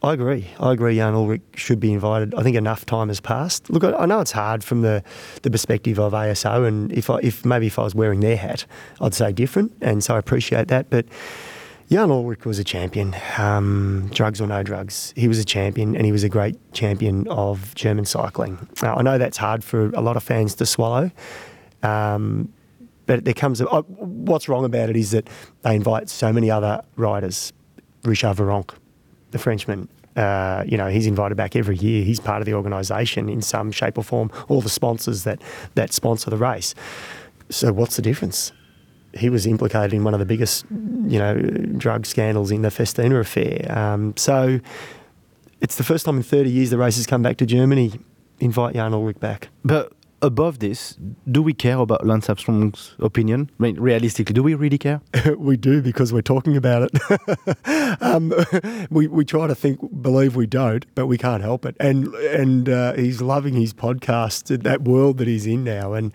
I 0.02 0.14
agree. 0.14 0.48
I 0.58 0.72
agree. 0.72 0.96
Jan 0.96 1.14
Ullrich 1.14 1.42
should 1.54 1.78
be 1.78 1.92
invited. 1.92 2.34
I 2.34 2.42
think 2.42 2.56
enough 2.56 2.84
time 2.84 3.06
has 3.06 3.20
passed. 3.20 3.70
Look, 3.70 3.84
I 3.84 4.04
know 4.04 4.20
it's 4.20 4.32
hard 4.32 4.64
from 4.64 4.82
the, 4.82 5.04
the 5.42 5.50
perspective 5.50 6.00
of 6.00 6.12
ASO, 6.12 6.66
and 6.66 6.92
if 6.92 7.08
I, 7.08 7.18
if 7.22 7.44
maybe 7.44 7.68
if 7.68 7.78
I 7.78 7.84
was 7.84 7.94
wearing 7.94 8.18
their 8.18 8.36
hat, 8.36 8.66
I'd 9.00 9.14
say 9.14 9.32
different, 9.32 9.72
and 9.80 10.02
so 10.02 10.16
I 10.16 10.18
appreciate 10.18 10.66
that. 10.68 10.90
But 10.90 11.06
Jan 11.88 12.08
Ullrich 12.08 12.44
was 12.44 12.58
a 12.58 12.64
champion, 12.64 13.14
um, 13.38 14.10
drugs 14.12 14.40
or 14.40 14.48
no 14.48 14.64
drugs. 14.64 15.12
He 15.14 15.28
was 15.28 15.38
a 15.38 15.44
champion, 15.44 15.94
and 15.94 16.04
he 16.04 16.10
was 16.10 16.24
a 16.24 16.28
great 16.28 16.56
champion 16.72 17.28
of 17.28 17.72
German 17.76 18.04
cycling. 18.04 18.66
Now, 18.82 18.96
I 18.96 19.02
know 19.02 19.18
that's 19.18 19.36
hard 19.36 19.62
for 19.62 19.90
a 19.90 20.00
lot 20.00 20.16
of 20.16 20.24
fans 20.24 20.56
to 20.56 20.66
swallow. 20.66 21.12
Um, 21.84 22.52
but 23.06 23.24
there 23.24 23.34
comes 23.34 23.60
a, 23.60 23.68
uh, 23.68 23.82
what's 23.82 24.48
wrong 24.48 24.64
about 24.64 24.90
it 24.90 24.96
is 24.96 25.10
that 25.12 25.28
they 25.62 25.76
invite 25.76 26.08
so 26.08 26.32
many 26.32 26.50
other 26.50 26.82
riders. 26.96 27.52
Richard 28.04 28.36
Virenque, 28.36 28.74
the 29.32 29.38
Frenchman. 29.38 29.88
Uh, 30.14 30.62
you 30.66 30.76
know, 30.76 30.88
he's 30.88 31.06
invited 31.06 31.34
back 31.36 31.56
every 31.56 31.76
year. 31.76 32.04
He's 32.04 32.20
part 32.20 32.42
of 32.42 32.46
the 32.46 32.54
organisation 32.54 33.28
in 33.28 33.42
some 33.42 33.72
shape 33.72 33.98
or 33.98 34.04
form. 34.04 34.30
All 34.48 34.60
the 34.60 34.68
sponsors 34.68 35.24
that 35.24 35.40
that 35.74 35.92
sponsor 35.92 36.30
the 36.30 36.36
race. 36.36 36.74
So 37.48 37.72
what's 37.72 37.96
the 37.96 38.02
difference? 38.02 38.52
He 39.14 39.28
was 39.28 39.46
implicated 39.46 39.92
in 39.92 40.04
one 40.04 40.14
of 40.14 40.20
the 40.20 40.26
biggest, 40.26 40.64
you 40.70 41.18
know, 41.18 41.34
drug 41.76 42.06
scandals 42.06 42.50
in 42.50 42.62
the 42.62 42.70
Festina 42.70 43.20
affair. 43.20 43.70
Um, 43.70 44.14
so 44.16 44.58
it's 45.60 45.76
the 45.76 45.84
first 45.84 46.06
time 46.06 46.16
in 46.16 46.22
30 46.22 46.50
years 46.50 46.70
the 46.70 46.78
race 46.78 46.96
has 46.96 47.06
come 47.06 47.22
back 47.22 47.36
to 47.38 47.46
Germany. 47.46 47.92
Invite 48.40 48.74
Jan 48.74 48.92
Ullrich 48.92 49.20
back. 49.20 49.48
But 49.64 49.92
above 50.22 50.60
this, 50.60 50.96
do 51.30 51.42
we 51.42 51.52
care 51.52 51.78
about 51.78 52.06
Lance 52.06 52.28
Armstrong's 52.28 52.94
opinion? 53.00 53.50
I 53.58 53.62
mean, 53.62 53.80
realistically, 53.80 54.32
do 54.32 54.42
we 54.42 54.54
really 54.54 54.78
care? 54.78 55.00
we 55.36 55.56
do 55.56 55.82
because 55.82 56.12
we're 56.12 56.22
talking 56.22 56.56
about 56.56 56.88
it. 56.88 58.02
um, 58.02 58.32
we 58.90 59.08
we 59.08 59.24
try 59.24 59.46
to 59.46 59.54
think, 59.54 59.80
believe 60.00 60.36
we 60.36 60.46
don't, 60.46 60.86
but 60.94 61.06
we 61.06 61.18
can't 61.18 61.42
help 61.42 61.66
it. 61.66 61.76
And 61.80 62.14
and 62.14 62.68
uh, 62.68 62.94
he's 62.94 63.20
loving 63.20 63.54
his 63.54 63.74
podcast, 63.74 64.62
that 64.62 64.82
world 64.82 65.18
that 65.18 65.28
he's 65.28 65.46
in 65.46 65.64
now, 65.64 65.92
and. 65.92 66.12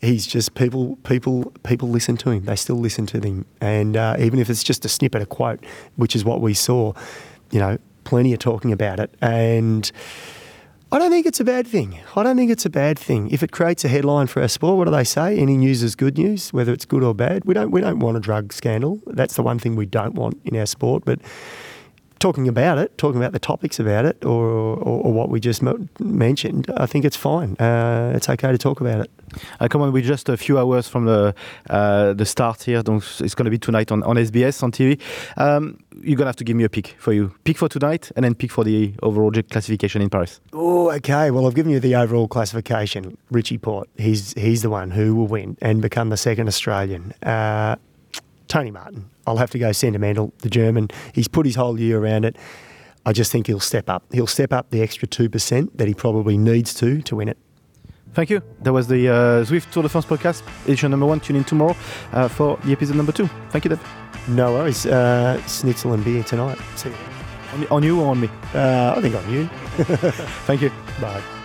He's 0.00 0.28
just 0.28 0.54
people, 0.54 0.94
people, 1.02 1.52
people 1.64 1.88
listen 1.88 2.16
to 2.18 2.30
him. 2.30 2.44
They 2.44 2.54
still 2.54 2.76
listen 2.76 3.04
to 3.06 3.20
him, 3.20 3.46
and 3.60 3.96
uh, 3.96 4.14
even 4.20 4.38
if 4.38 4.48
it's 4.48 4.62
just 4.62 4.84
a 4.84 4.88
snippet, 4.88 5.22
a 5.22 5.26
quote, 5.26 5.66
which 5.96 6.14
is 6.14 6.24
what 6.24 6.40
we 6.40 6.54
saw, 6.54 6.92
you 7.50 7.58
know, 7.58 7.78
plenty 8.04 8.32
of 8.32 8.38
talking 8.38 8.70
about 8.70 9.00
it, 9.00 9.12
and 9.20 9.90
I 10.90 10.98
don't 10.98 11.10
think 11.10 11.26
it's 11.26 11.38
a 11.38 11.44
bad 11.44 11.66
thing. 11.66 12.00
I 12.16 12.22
don't 12.22 12.38
think 12.38 12.50
it's 12.50 12.64
a 12.64 12.70
bad 12.70 12.98
thing. 12.98 13.30
If 13.30 13.42
it 13.42 13.52
creates 13.52 13.84
a 13.84 13.88
headline 13.88 14.26
for 14.26 14.40
our 14.40 14.48
sport, 14.48 14.78
what 14.78 14.86
do 14.86 14.90
they 14.90 15.04
say? 15.04 15.36
Any 15.36 15.58
news 15.58 15.82
is 15.82 15.94
good 15.94 16.16
news, 16.16 16.50
whether 16.50 16.72
it's 16.72 16.86
good 16.86 17.02
or 17.02 17.14
bad. 17.14 17.44
We 17.44 17.52
don't 17.52 17.70
we 17.70 17.82
don't 17.82 17.98
want 17.98 18.16
a 18.16 18.20
drug 18.20 18.54
scandal. 18.54 19.02
That's 19.06 19.34
the 19.34 19.42
one 19.42 19.58
thing 19.58 19.76
we 19.76 19.84
don't 19.84 20.14
want 20.14 20.40
in 20.46 20.56
our 20.56 20.64
sport. 20.64 21.04
But 21.04 21.20
talking 22.18 22.48
about 22.48 22.78
it, 22.78 22.96
talking 22.98 23.20
about 23.20 23.32
the 23.32 23.38
topics 23.38 23.78
about 23.78 24.04
it, 24.04 24.24
or, 24.24 24.44
or, 24.44 25.04
or 25.04 25.12
what 25.12 25.28
we 25.28 25.40
just 25.40 25.62
mentioned, 26.00 26.70
I 26.76 26.86
think 26.86 27.04
it's 27.04 27.16
fine. 27.16 27.56
Uh, 27.58 28.12
it's 28.14 28.28
okay 28.28 28.52
to 28.52 28.58
talk 28.58 28.80
about 28.80 29.00
it. 29.00 29.10
Uh, 29.60 29.68
come 29.68 29.82
on, 29.82 29.92
we're 29.92 30.02
just 30.02 30.28
a 30.28 30.36
few 30.36 30.58
hours 30.58 30.88
from 30.88 31.04
the 31.04 31.34
uh, 31.68 32.12
the 32.14 32.24
start 32.24 32.62
here. 32.62 32.82
Donc 32.82 33.02
it's 33.20 33.34
going 33.34 33.44
to 33.44 33.50
be 33.50 33.58
tonight 33.58 33.92
on, 33.92 34.02
on 34.02 34.16
SBS 34.16 34.62
on 34.62 34.72
TV. 34.72 35.00
Um, 35.36 35.78
you're 36.00 36.16
going 36.16 36.24
to 36.24 36.26
have 36.26 36.36
to 36.36 36.44
give 36.44 36.56
me 36.56 36.64
a 36.64 36.68
pick 36.68 36.96
for 36.98 37.12
you. 37.12 37.34
Pick 37.44 37.58
for 37.58 37.68
tonight, 37.68 38.10
and 38.16 38.24
then 38.24 38.34
pick 38.34 38.50
for 38.50 38.64
the 38.64 38.94
overall 39.02 39.30
classification 39.50 40.02
in 40.02 40.10
Paris. 40.10 40.40
Oh, 40.52 40.90
okay. 40.92 41.30
Well, 41.30 41.46
I've 41.46 41.54
given 41.54 41.72
you 41.72 41.80
the 41.80 41.96
overall 41.96 42.28
classification. 42.28 43.18
Richie 43.30 43.58
Porte, 43.58 43.88
he's 43.96 44.32
he's 44.34 44.62
the 44.62 44.70
one 44.70 44.90
who 44.90 45.14
will 45.14 45.26
win 45.26 45.56
and 45.60 45.82
become 45.82 46.08
the 46.08 46.16
second 46.16 46.48
Australian. 46.48 47.12
Uh, 47.22 47.76
Tony 48.48 48.70
Martin. 48.70 49.10
I'll 49.26 49.36
have 49.36 49.50
to 49.50 49.58
go 49.58 49.72
sentimental. 49.72 50.32
The 50.38 50.50
German, 50.50 50.88
he's 51.14 51.28
put 51.28 51.46
his 51.46 51.54
whole 51.54 51.78
year 51.78 51.98
around 52.02 52.24
it. 52.24 52.36
I 53.06 53.12
just 53.12 53.30
think 53.30 53.46
he'll 53.46 53.60
step 53.60 53.88
up. 53.88 54.04
He'll 54.12 54.26
step 54.26 54.52
up 54.52 54.70
the 54.70 54.82
extra 54.82 55.06
2% 55.08 55.70
that 55.76 55.88
he 55.88 55.94
probably 55.94 56.36
needs 56.36 56.74
to 56.74 57.00
to 57.02 57.16
win 57.16 57.28
it. 57.28 57.38
Thank 58.14 58.30
you. 58.30 58.42
That 58.62 58.72
was 58.72 58.88
the 58.88 59.08
uh, 59.08 59.14
Zwift 59.44 59.70
Tour 59.70 59.82
de 59.82 59.88
France 59.88 60.06
podcast, 60.06 60.42
edition 60.64 60.90
number 60.90 61.06
one. 61.06 61.20
Tune 61.20 61.36
in 61.36 61.44
tomorrow 61.44 61.76
uh, 62.12 62.28
for 62.28 62.58
the 62.64 62.72
episode 62.72 62.96
number 62.96 63.12
two. 63.12 63.28
Thank 63.50 63.64
you, 63.64 63.70
Dave. 63.70 63.80
No 64.28 64.54
worries. 64.54 64.86
Uh, 64.86 65.40
schnitzel 65.46 65.92
and 65.92 66.04
beer 66.04 66.22
tonight. 66.24 66.58
See 66.76 66.88
you. 66.88 66.94
On, 67.52 67.66
on 67.68 67.82
you 67.82 68.00
or 68.00 68.08
on 68.08 68.20
me? 68.20 68.28
Uh, 68.54 68.94
I 68.96 69.00
think 69.00 69.14
on 69.14 69.30
you. 69.32 69.46
Thank 70.46 70.62
you. 70.62 70.70
Bye. 71.00 71.37